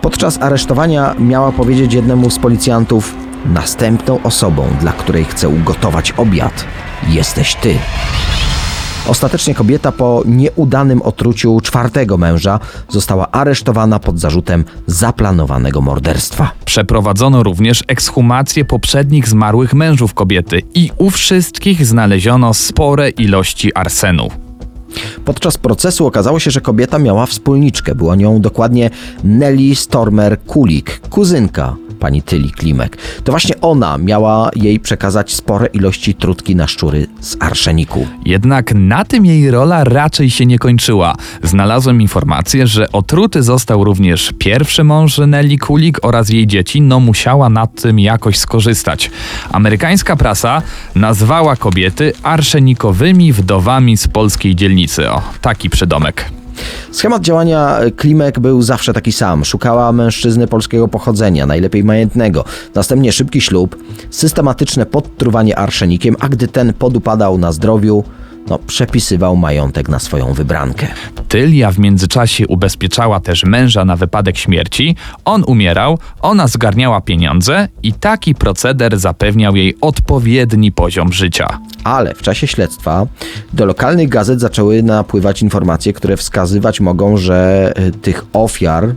Podczas 0.02 0.42
aresztowania 0.42 1.14
miała 1.18 1.52
powiedzieć 1.52 1.94
jednemu 1.94 2.30
z 2.30 2.38
policjantów: 2.38 3.14
Następną 3.46 4.22
osobą, 4.22 4.68
dla 4.80 4.92
której 4.92 5.24
chcę 5.24 5.48
ugotować 5.48 6.12
obiad, 6.12 6.64
jesteś 7.08 7.54
ty. 7.54 7.74
Ostatecznie 9.08 9.54
kobieta 9.54 9.92
po 9.92 10.22
nieudanym 10.26 11.02
otruciu 11.02 11.60
czwartego 11.60 12.16
męża 12.16 12.60
została 12.88 13.30
aresztowana 13.30 13.98
pod 13.98 14.20
zarzutem 14.20 14.64
zaplanowanego 14.86 15.80
morderstwa. 15.80 16.50
Przeprowadzono 16.64 17.42
również 17.42 17.84
ekshumację 17.86 18.64
poprzednich 18.64 19.28
zmarłych 19.28 19.74
mężów 19.74 20.14
kobiety 20.14 20.62
i 20.74 20.90
u 20.98 21.10
wszystkich 21.10 21.86
znaleziono 21.86 22.54
spore 22.54 23.08
ilości 23.08 23.74
arsenu. 23.74 24.28
Podczas 25.24 25.58
procesu 25.58 26.06
okazało 26.06 26.40
się, 26.40 26.50
że 26.50 26.60
kobieta 26.60 26.98
miała 26.98 27.26
wspólniczkę. 27.26 27.94
Była 27.94 28.16
nią 28.16 28.40
dokładnie 28.40 28.90
Nelly 29.24 29.74
Stormer 29.74 30.40
Kulik, 30.40 31.00
kuzynka 31.10 31.76
pani 31.98 32.22
Tyli 32.22 32.50
Klimek. 32.50 32.96
To 33.24 33.32
właśnie 33.32 33.60
ona 33.60 33.98
miała 33.98 34.50
jej 34.56 34.80
przekazać 34.80 35.34
spore 35.34 35.66
ilości 35.66 36.14
trutki 36.14 36.56
na 36.56 36.66
szczury 36.66 37.06
z 37.20 37.36
arszeniku. 37.40 38.06
Jednak 38.24 38.74
na 38.74 39.04
tym 39.04 39.26
jej 39.26 39.50
rola 39.50 39.84
raczej 39.84 40.30
się 40.30 40.46
nie 40.46 40.58
kończyła. 40.58 41.14
Znalazłem 41.42 42.02
informację, 42.02 42.66
że 42.66 42.92
otruty 42.92 43.42
został 43.42 43.84
również 43.84 44.32
pierwszy 44.38 44.84
mąż 44.84 45.18
Nelly 45.18 45.58
Kulik 45.58 45.98
oraz 46.02 46.28
jej 46.28 46.46
dzieci, 46.46 46.80
no 46.80 47.00
musiała 47.00 47.48
na 47.48 47.66
tym 47.66 47.98
jakoś 47.98 48.38
skorzystać. 48.38 49.10
Amerykańska 49.52 50.16
prasa 50.16 50.62
nazwała 50.94 51.56
kobiety 51.56 52.12
arszenikowymi 52.22 53.32
wdowami 53.32 53.96
z 53.96 54.08
polskiej 54.08 54.56
dzielnicy. 54.56 55.10
O, 55.10 55.22
taki 55.40 55.70
przydomek. 55.70 56.30
Schemat 56.92 57.22
działania 57.22 57.80
Klimek 57.96 58.40
był 58.40 58.62
zawsze 58.62 58.92
taki 58.92 59.12
sam. 59.12 59.44
Szukała 59.44 59.92
mężczyzny 59.92 60.46
polskiego 60.46 60.88
pochodzenia, 60.88 61.46
najlepiej 61.46 61.84
majętnego. 61.84 62.44
Następnie 62.74 63.12
szybki 63.12 63.40
ślub, 63.40 63.76
systematyczne 64.10 64.86
podtruwanie 64.86 65.58
arszenikiem, 65.58 66.16
a 66.20 66.28
gdy 66.28 66.48
ten 66.48 66.72
podupadał 66.72 67.38
na 67.38 67.52
zdrowiu, 67.52 68.04
no, 68.50 68.58
przepisywał 68.58 69.36
majątek 69.36 69.88
na 69.88 69.98
swoją 69.98 70.32
wybrankę. 70.32 70.86
Tylia 71.28 71.70
w 71.72 71.78
międzyczasie 71.78 72.46
ubezpieczała 72.46 73.20
też 73.20 73.44
męża 73.44 73.84
na 73.84 73.96
wypadek 73.96 74.38
śmierci. 74.38 74.96
On 75.24 75.44
umierał, 75.44 75.98
ona 76.22 76.46
zgarniała 76.46 77.00
pieniądze 77.00 77.68
i 77.82 77.92
taki 77.92 78.34
proceder 78.34 78.98
zapewniał 78.98 79.56
jej 79.56 79.76
odpowiedni 79.80 80.72
poziom 80.72 81.12
życia. 81.12 81.58
Ale 81.84 82.14
w 82.14 82.22
czasie 82.22 82.46
śledztwa 82.46 83.06
do 83.52 83.66
lokalnych 83.66 84.08
gazet 84.08 84.40
zaczęły 84.40 84.82
napływać 84.82 85.42
informacje, 85.42 85.92
które 85.92 86.16
wskazywać 86.16 86.80
mogą, 86.80 87.16
że 87.16 87.72
y, 87.78 87.92
tych 87.92 88.24
ofiar 88.32 88.94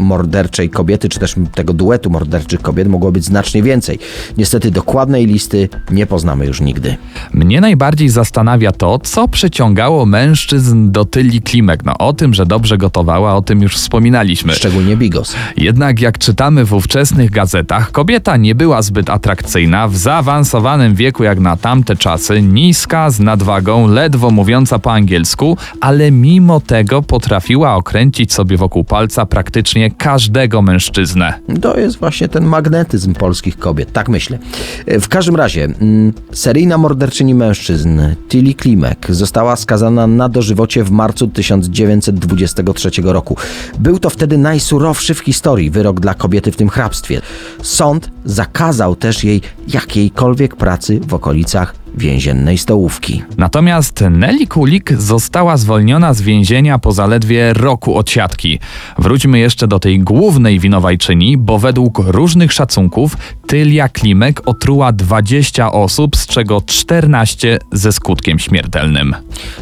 morderczej 0.00 0.70
kobiety, 0.70 1.08
czy 1.08 1.18
też 1.18 1.34
tego 1.54 1.72
duetu 1.72 2.10
morderczych 2.10 2.62
kobiet 2.62 2.88
mogło 2.88 3.12
być 3.12 3.24
znacznie 3.24 3.62
więcej. 3.62 3.98
Niestety 4.38 4.70
dokładnej 4.70 5.26
listy 5.26 5.68
nie 5.90 6.06
poznamy 6.06 6.46
już 6.46 6.60
nigdy. 6.60 6.96
Mnie 7.32 7.60
najbardziej 7.60 8.08
zastanawia 8.08 8.72
to, 8.72 8.98
co 8.98 9.28
przyciągało 9.28 10.06
mężczyzn 10.06 10.90
do 10.90 11.04
Tyli 11.04 11.42
Klimek. 11.42 11.84
No 11.84 11.94
o 11.98 12.12
tym, 12.12 12.34
że 12.34 12.46
dobrze 12.46 12.78
gotowała, 12.78 13.34
o 13.34 13.42
tym 13.42 13.62
już 13.62 13.76
wspominaliśmy. 13.76 14.52
Szczególnie 14.52 14.96
Bigos. 14.96 15.34
Jednak 15.56 16.00
jak 16.00 16.18
czytamy 16.18 16.64
w 16.64 16.72
ówczesnych 16.72 17.30
gazetach, 17.30 17.90
kobieta 17.90 18.36
nie 18.36 18.54
była 18.54 18.82
zbyt 18.82 19.10
atrakcyjna, 19.10 19.88
w 19.88 19.96
zaawansowanym 19.96 20.94
wieku 20.94 21.24
jak 21.24 21.40
na 21.40 21.56
tamte 21.56 21.96
czasy, 21.96 22.42
niska, 22.42 23.10
z 23.10 23.20
nadwagą, 23.20 23.88
ledwo 23.88 24.30
mówiąca 24.30 24.78
po 24.78 24.92
angielsku, 24.92 25.56
ale 25.80 26.10
mimo 26.10 26.60
tego 26.60 27.02
potrafiła 27.02 27.74
okręcić 27.74 28.32
sobie 28.32 28.56
wokół 28.56 28.84
palca 28.84 29.26
praktycznie 29.26 29.89
każdego 29.98 30.62
mężczyznę. 30.62 31.34
To 31.60 31.78
jest 31.78 31.96
właśnie 31.96 32.28
ten 32.28 32.44
magnetyzm 32.44 33.14
polskich 33.14 33.58
kobiet, 33.58 33.92
tak 33.92 34.08
myślę. 34.08 34.38
W 34.86 35.08
każdym 35.08 35.36
razie, 35.36 35.64
mm, 35.64 36.12
seryjna 36.32 36.78
morderczyni 36.78 37.34
mężczyzn 37.34 38.00
Tilly 38.28 38.54
Klimek 38.54 39.06
została 39.10 39.56
skazana 39.56 40.06
na 40.06 40.28
dożywocie 40.28 40.84
w 40.84 40.90
marcu 40.90 41.28
1923 41.28 43.12
roku. 43.12 43.36
Był 43.78 43.98
to 43.98 44.10
wtedy 44.10 44.38
najsurowszy 44.38 45.14
w 45.14 45.18
historii 45.18 45.70
wyrok 45.70 46.00
dla 46.00 46.14
kobiety 46.14 46.52
w 46.52 46.56
tym 46.56 46.68
hrabstwie. 46.68 47.20
Sąd 47.62 48.10
zakazał 48.24 48.96
też 48.96 49.24
jej 49.24 49.40
jakiejkolwiek 49.68 50.56
pracy 50.56 51.00
w 51.00 51.14
okolicach 51.14 51.79
więziennej 51.94 52.58
stołówki. 52.58 53.22
Natomiast 53.36 54.04
Nelly 54.10 54.46
Kulik 54.46 54.92
została 54.92 55.56
zwolniona 55.56 56.14
z 56.14 56.20
więzienia 56.22 56.78
po 56.78 56.92
zaledwie 56.92 57.52
roku 57.52 57.96
odsiadki. 57.96 58.58
Wróćmy 58.98 59.38
jeszcze 59.38 59.68
do 59.68 59.78
tej 59.78 60.00
głównej 60.00 60.58
winowajczyni, 60.58 61.36
bo 61.36 61.58
według 61.58 61.98
różnych 61.98 62.52
szacunków 62.52 63.16
Tylia 63.46 63.88
Klimek 63.88 64.42
otruła 64.46 64.92
20 64.92 65.72
osób, 65.72 66.16
z 66.16 66.26
czego 66.26 66.62
14 66.66 67.58
ze 67.72 67.92
skutkiem 67.92 68.38
śmiertelnym. 68.38 69.14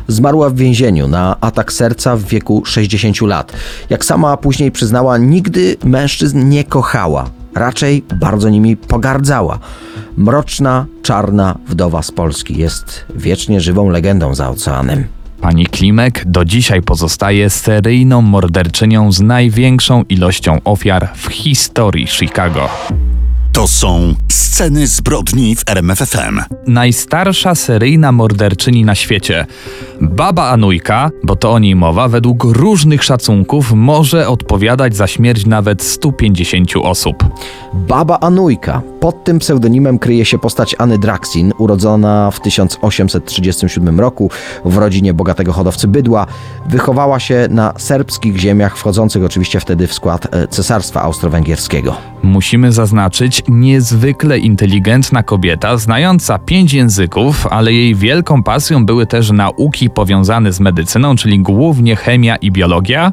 Zmarła 0.09 0.51
w 0.51 0.57
więzieniu 0.57 1.09
na 1.09 1.37
atak 1.41 1.73
serca 1.73 2.17
w 2.17 2.25
wieku 2.25 2.65
60 2.65 3.21
lat. 3.21 3.53
Jak 3.91 4.05
sama 4.05 4.37
później 4.37 4.73
przyznała, 4.73 5.19
nigdy 5.19 5.77
mężczyzn 5.85 6.49
nie 6.49 6.65
kochała. 6.65 7.31
Raczej 7.55 8.05
bardzo 8.21 8.49
nimi 8.49 8.77
pogardzała. 8.77 9.59
Mroczna, 10.19 10.87
czarna 11.03 11.59
wdowa 11.67 12.03
z 12.03 12.11
Polski 12.11 12.57
jest 12.57 13.05
wiecznie 13.15 13.61
żywą 13.61 13.89
legendą 13.89 14.35
za 14.35 14.51
oceanem. 14.51 15.07
Pani 15.41 15.67
Klimek 15.67 16.23
do 16.27 16.45
dzisiaj 16.45 16.83
pozostaje 16.83 17.51
seryjną 17.51 18.23
morderczynią 18.23 19.13
z 19.13 19.21
największą 19.21 20.03
ilością 20.09 20.59
ofiar 20.65 21.09
w 21.15 21.27
historii 21.27 22.07
Chicago. 22.07 22.69
To 23.59 23.69
są 23.69 24.15
sceny 24.29 24.87
zbrodni 24.87 25.57
w 25.57 25.63
RMFFM. 25.67 26.41
Najstarsza 26.67 27.55
seryjna 27.55 28.13
morderczyni 28.13 28.85
na 28.85 28.95
świecie. 28.95 29.47
Baba 30.01 30.49
Anujka, 30.49 31.11
bo 31.25 31.37
to 31.37 31.53
o 31.53 31.59
niej 31.59 31.77
mowa, 31.77 32.09
według 32.09 32.45
różnych 32.45 33.05
szacunków 33.05 33.73
może 33.73 34.29
odpowiadać 34.29 34.97
za 34.97 35.07
śmierć 35.07 35.47
nawet 35.47 35.83
150 35.83 36.71
osób. 36.83 37.25
Baba 37.75 38.21
Anujka. 38.21 38.83
Pod 39.01 39.25
tym 39.25 39.39
pseudonimem 39.39 39.99
kryje 39.99 40.25
się 40.25 40.39
postać 40.39 40.77
Anny 40.79 40.99
Draxin, 40.99 41.53
urodzona 41.59 42.31
w 42.31 42.41
1837 42.41 44.01
roku 44.01 44.31
w 44.65 44.77
rodzinie 44.77 45.15
bogatego 45.15 45.53
hodowcy 45.53 45.89
bydła. 45.89 46.27
Wychowała 46.69 47.21
się 47.21 47.49
na 47.51 47.75
serbskich 47.77 48.37
ziemiach, 48.37 48.77
wchodzących 48.77 49.25
oczywiście 49.25 49.61
wtedy 49.61 49.87
w 49.87 49.95
skład 49.95 50.35
e, 50.35 50.49
Cesarstwa 50.49 51.03
Austro-Węgierskiego. 51.03 51.95
Musimy 52.23 52.73
zaznaczyć, 52.73 53.43
niezwykle 53.49 54.39
inteligentna 54.39 55.23
kobieta, 55.23 55.77
znająca 55.77 56.39
pięć 56.39 56.73
języków, 56.73 57.47
ale 57.47 57.73
jej 57.73 57.95
wielką 57.95 58.43
pasją 58.43 58.87
były 58.87 59.07
też 59.07 59.31
nauki 59.31 59.91
powiązane 59.91 60.53
z 60.53 60.61
medycyną, 60.61 61.17
czyli 61.17 61.39
głównie 61.39 61.97
chemia 61.97 62.37
i 62.37 62.51
biologia, 62.51 63.13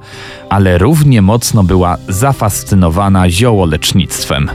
ale 0.50 0.78
równie 0.78 1.21
mocno 1.21 1.63
była 1.63 1.98
zafascynowana 2.08 3.30
ziołolecznictwem. 3.30 4.50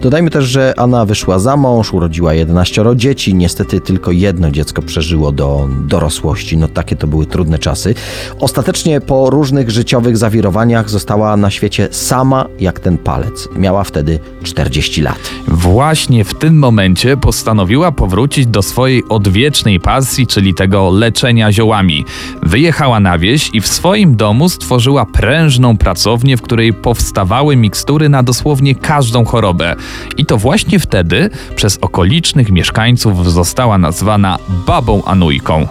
Dodajmy 0.00 0.30
też, 0.30 0.44
że 0.44 0.74
Anna 0.76 1.04
wyszła 1.04 1.38
za 1.38 1.56
mąż, 1.56 1.92
urodziła 1.92 2.34
11 2.34 2.84
dzieci. 2.96 3.34
Niestety 3.34 3.80
tylko 3.80 4.12
jedno 4.12 4.50
dziecko 4.50 4.82
przeżyło 4.82 5.32
do 5.32 5.68
dorosłości. 5.86 6.56
No 6.56 6.68
takie 6.68 6.96
to 6.96 7.06
były 7.06 7.26
trudne 7.26 7.58
czasy. 7.58 7.94
Ostatecznie 8.40 9.00
po 9.00 9.30
różnych 9.30 9.70
życiowych 9.70 10.16
zawirowaniach 10.16 10.90
została 10.90 11.36
na 11.36 11.50
świecie 11.50 11.88
sama 11.90 12.46
jak 12.60 12.80
ten 12.80 12.98
palec. 12.98 13.48
Miała 13.56 13.84
wtedy 13.84 14.18
40 14.42 15.02
lat. 15.02 15.18
Właśnie 15.48 16.24
w 16.24 16.34
tym 16.34 16.58
momencie 16.58 17.16
postanowiła 17.16 17.92
powrócić 17.92 18.46
do 18.46 18.62
swojej 18.62 19.02
odwiecznej 19.08 19.80
pasji, 19.80 20.26
czyli 20.26 20.54
tego 20.54 20.90
leczenia 20.90 21.52
ziołami. 21.52 22.04
Wyjechała 22.42 23.00
na 23.00 23.18
wieś 23.18 23.50
i 23.52 23.60
w 23.60 23.68
swoim 23.68 24.16
domu 24.16 24.48
stworzyła 24.48 25.06
prężną 25.06 25.76
pracownię, 25.76 26.36
w 26.36 26.42
której 26.42 26.72
powstawały 26.72 27.56
mikstury 27.56 28.08
na 28.08 28.22
dosłownie 28.22 28.74
każdą 28.74 29.24
chorobę. 29.24 29.76
I 30.16 30.26
to 30.26 30.38
właśnie 30.38 30.78
wtedy 30.78 31.30
przez 31.56 31.78
okolicznych 31.80 32.50
mieszkańców 32.50 33.32
została 33.32 33.78
nazwana 33.78 34.38
babą 34.66 35.04
Anujką. 35.04 35.68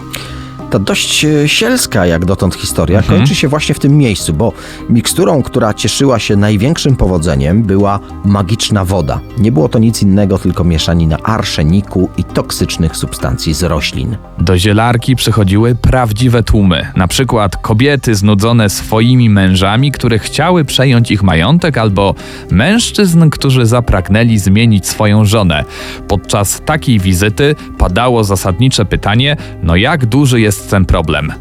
Ta 0.69 0.79
dość 0.79 1.25
e, 1.25 1.47
sielska 1.47 2.05
jak 2.05 2.25
dotąd 2.25 2.55
historia 2.55 3.01
kończy 3.01 3.35
się 3.35 3.47
właśnie 3.47 3.75
w 3.75 3.79
tym 3.79 3.97
miejscu, 3.97 4.33
bo 4.33 4.53
miksturą, 4.89 5.43
która 5.43 5.73
cieszyła 5.73 6.19
się 6.19 6.35
największym 6.35 6.95
powodzeniem, 6.95 7.63
była 7.63 7.99
magiczna 8.25 8.85
woda. 8.85 9.19
Nie 9.37 9.51
było 9.51 9.69
to 9.69 9.79
nic 9.79 10.01
innego, 10.01 10.37
tylko 10.37 10.63
mieszanina 10.63 11.17
arszeniku 11.17 12.09
i 12.17 12.23
toksycznych 12.23 12.97
substancji 12.97 13.53
z 13.53 13.63
roślin. 13.63 14.17
Do 14.39 14.57
zielarki 14.57 15.15
przychodziły 15.15 15.75
prawdziwe 15.75 16.43
tłumy, 16.43 16.87
na 16.95 17.07
przykład 17.07 17.57
kobiety 17.57 18.15
znudzone 18.15 18.69
swoimi 18.69 19.29
mężami, 19.29 19.91
które 19.91 20.19
chciały 20.19 20.65
przejąć 20.65 21.11
ich 21.11 21.23
majątek, 21.23 21.77
albo 21.77 22.15
mężczyzn, 22.51 23.29
którzy 23.29 23.65
zapragnęli 23.65 24.37
zmienić 24.37 24.87
swoją 24.87 25.25
żonę. 25.25 25.65
Podczas 26.07 26.61
takiej 26.65 26.99
wizyty 26.99 27.55
padało 27.77 28.23
zasadnicze 28.23 28.85
pytanie: 28.85 29.37
no 29.63 29.75
jak 29.75 30.05
duży 30.05 30.41
jest 30.41 30.56
ten 30.61 30.85
problem? 30.85 31.33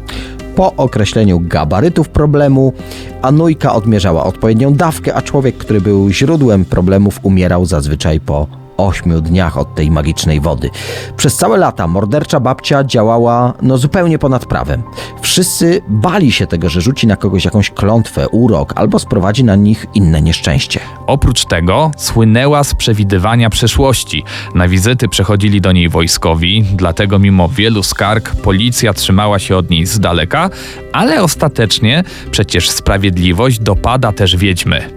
Po 0.55 0.73
określeniu 0.75 1.39
gabarytów 1.39 2.09
problemu, 2.09 2.73
Anujka 3.21 3.73
odmierzała 3.73 4.23
odpowiednią 4.23 4.73
dawkę, 4.73 5.15
a 5.15 5.21
człowiek, 5.21 5.57
który 5.57 5.81
był 5.81 6.09
źródłem 6.09 6.65
problemów, 6.65 7.19
umierał 7.23 7.65
zazwyczaj 7.65 8.19
po 8.19 8.47
ośmiu 8.77 9.21
dniach 9.21 9.57
od 9.57 9.75
tej 9.75 9.91
magicznej 9.91 10.41
wody. 10.41 10.69
Przez 11.17 11.35
całe 11.35 11.57
lata 11.57 11.87
mordercza 11.87 12.39
babcia 12.39 12.83
działała 12.83 13.53
no 13.61 13.77
zupełnie 13.77 14.19
ponad 14.19 14.45
prawem. 14.45 14.83
Wszyscy 15.21 15.81
bali 15.87 16.31
się 16.31 16.47
tego, 16.47 16.69
że 16.69 16.81
rzuci 16.81 17.07
na 17.07 17.15
kogoś 17.15 17.45
jakąś 17.45 17.71
klątwę, 17.71 18.29
urok 18.29 18.73
albo 18.75 18.99
sprowadzi 18.99 19.43
na 19.43 19.55
nich 19.55 19.85
inne 19.93 20.21
nieszczęście. 20.21 20.79
Oprócz 21.07 21.45
tego 21.45 21.91
słynęła 21.97 22.63
z 22.63 22.75
przewidywania 22.75 23.49
przyszłości. 23.49 24.23
Na 24.55 24.67
wizyty 24.67 25.07
przychodzili 25.07 25.61
do 25.61 25.71
niej 25.71 25.89
wojskowi, 25.89 26.65
dlatego 26.73 27.19
mimo 27.19 27.49
wielu 27.49 27.83
skarg 27.83 28.35
policja 28.35 28.93
trzymała 28.93 29.39
się 29.39 29.57
od 29.57 29.69
niej 29.69 29.85
z 29.85 29.99
daleka, 29.99 30.49
ale 30.93 31.23
ostatecznie 31.23 32.03
przecież 32.31 32.69
sprawiedliwość 32.69 33.59
dopada 33.59 34.11
też 34.11 34.35
wiedźmy. 34.35 34.89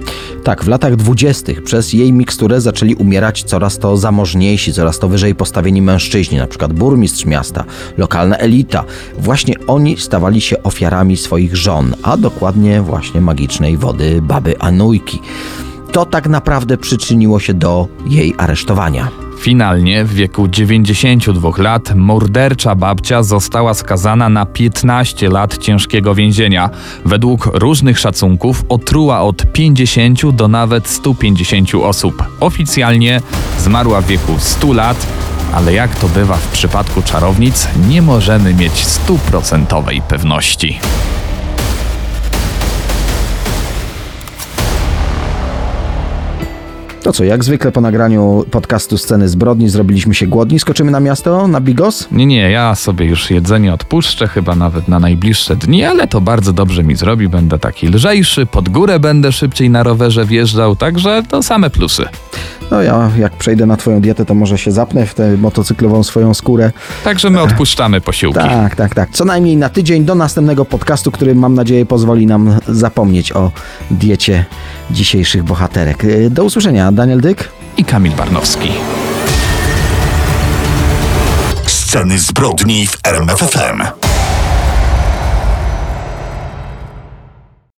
Tak, 0.45 0.64
w 0.64 0.69
latach 0.69 0.97
dwudziestych 0.97 1.64
przez 1.64 1.93
jej 1.93 2.12
miksturę 2.12 2.61
zaczęli 2.61 2.95
umierać 2.95 3.43
coraz 3.43 3.70
to 3.79 3.97
zamożniejsi, 3.97 4.73
coraz 4.73 4.99
to 4.99 5.09
wyżej 5.09 5.35
postawieni 5.35 5.83
mężczyźni, 5.83 6.39
na 6.39 6.47
przykład 6.47 6.73
burmistrz 6.73 7.25
miasta, 7.25 7.65
lokalna 7.97 8.37
elita. 8.37 8.85
Właśnie 9.19 9.55
oni 9.67 9.97
stawali 9.97 10.41
się 10.41 10.63
ofiarami 10.63 11.17
swoich 11.17 11.57
żon, 11.57 11.95
a 12.03 12.17
dokładnie 12.17 12.83
właśnie 12.83 13.21
magicznej 13.21 13.77
wody 13.77 14.23
baby 14.23 14.59
Anujki. 14.59 15.21
To 15.93 16.07
tak 16.07 16.29
naprawdę 16.29 16.77
przyczyniło 16.77 17.41
się 17.41 17.55
do 17.55 17.89
jej 18.07 18.35
aresztowania. 18.39 19.30
Finalnie 19.40 20.05
w 20.05 20.14
wieku 20.14 20.48
92 20.48 21.50
lat 21.59 21.94
mordercza 21.94 22.74
babcia 22.74 23.22
została 23.22 23.74
skazana 23.74 24.29
na 24.29 24.46
15 24.46 25.29
lat 25.29 25.59
ciężkiego 25.59 26.14
więzienia. 26.14 26.70
Według 27.05 27.46
różnych 27.46 27.98
szacunków 27.98 28.64
otruła 28.68 29.20
od 29.20 29.53
50 29.53 30.31
do 30.31 30.48
nawet 30.48 30.88
150 30.88 31.74
osób. 31.74 32.24
Oficjalnie 32.40 33.20
zmarła 33.59 34.00
w 34.00 34.07
wieku 34.07 34.33
100 34.38 34.72
lat, 34.72 35.07
ale 35.55 35.72
jak 35.72 35.94
to 35.94 36.09
bywa 36.09 36.37
w 36.37 36.48
przypadku 36.48 37.03
czarownic, 37.03 37.68
nie 37.88 38.03
możemy 38.03 38.55
mieć 38.55 38.87
stuprocentowej 38.87 40.03
pewności. 40.09 40.81
To 47.03 47.13
co, 47.13 47.25
jak 47.25 47.45
zwykle 47.45 47.73
po 47.73 47.81
nagraniu 47.81 48.45
podcastu 48.51 48.99
Sceny 48.99 49.29
Zbrodni 49.29 49.69
zrobiliśmy 49.69 50.15
się 50.15 50.27
głodni, 50.27 50.59
skoczymy 50.59 50.91
na 50.91 51.01
miasto, 51.01 51.49
na 51.49 51.61
Bigos? 51.61 52.09
Nie, 52.13 52.27
nie, 52.27 52.51
ja 52.51 52.75
sobie 52.75 53.07
już 53.07 53.31
jedzenie 53.31 53.75
odpuszczę, 53.75 54.29
chyba 54.29 54.55
nawet 54.55 54.89
na 54.89 55.01
najbliższe 55.01 55.57
dni, 55.57 55.85
ale 55.85 56.09
to 56.09 56.21
bardzo 56.21 56.53
dobrze 56.53 56.85
mi 56.85 56.97
zrobi. 56.97 57.29
Będę 57.29 57.59
taki 57.59 57.89
lżejszy, 57.89 58.47
pod 58.47 58.69
górę 58.69 58.99
będę 58.99 59.33
szybciej 59.33 59.71
na 59.71 59.83
rowerze 59.83 60.25
wjeżdżał, 60.25 60.77
także 60.77 61.23
to 61.29 61.43
same 61.43 61.71
plusy. 61.71 62.05
No 62.71 62.83
ja 62.83 63.11
jak 63.19 63.33
przejdę 63.33 63.67
na 63.67 63.77
twoją 63.77 64.01
dietę, 64.01 64.25
to 64.25 64.35
może 64.35 64.59
się 64.59 64.71
zapnę 64.71 65.07
w 65.07 65.15
tę 65.15 65.37
motocyklową 65.37 66.03
swoją 66.03 66.35
skórę. 66.35 66.73
Także 67.05 67.31
my 67.31 67.41
odpuszczamy 67.41 68.01
posiłki. 68.01 68.39
Tak, 68.39 68.77
tak, 68.77 68.95
tak. 68.95 69.11
Co 69.11 69.25
najmniej 69.25 69.57
na 69.57 69.69
tydzień 69.69 70.05
do 70.05 70.15
następnego 70.15 70.65
podcastu, 70.65 71.11
który 71.11 71.35
mam 71.35 71.55
nadzieję 71.55 71.87
pozwoli 71.87 72.27
nam 72.27 72.59
zapomnieć 72.69 73.33
o 73.33 73.51
diecie 73.91 74.45
dzisiejszych 74.92 75.42
bohaterek. 75.42 76.05
Y, 76.05 76.31
Do 76.31 76.44
usłyszenia, 76.44 76.92
Daniel 76.92 77.20
Dyk. 77.20 77.48
I 77.76 77.85
Kamil 77.85 78.12
Barnowski. 78.12 78.68
Sceny 81.66 82.18
zbrodni 82.18 82.87
w 82.87 82.98
RMFFM. 83.05 84.10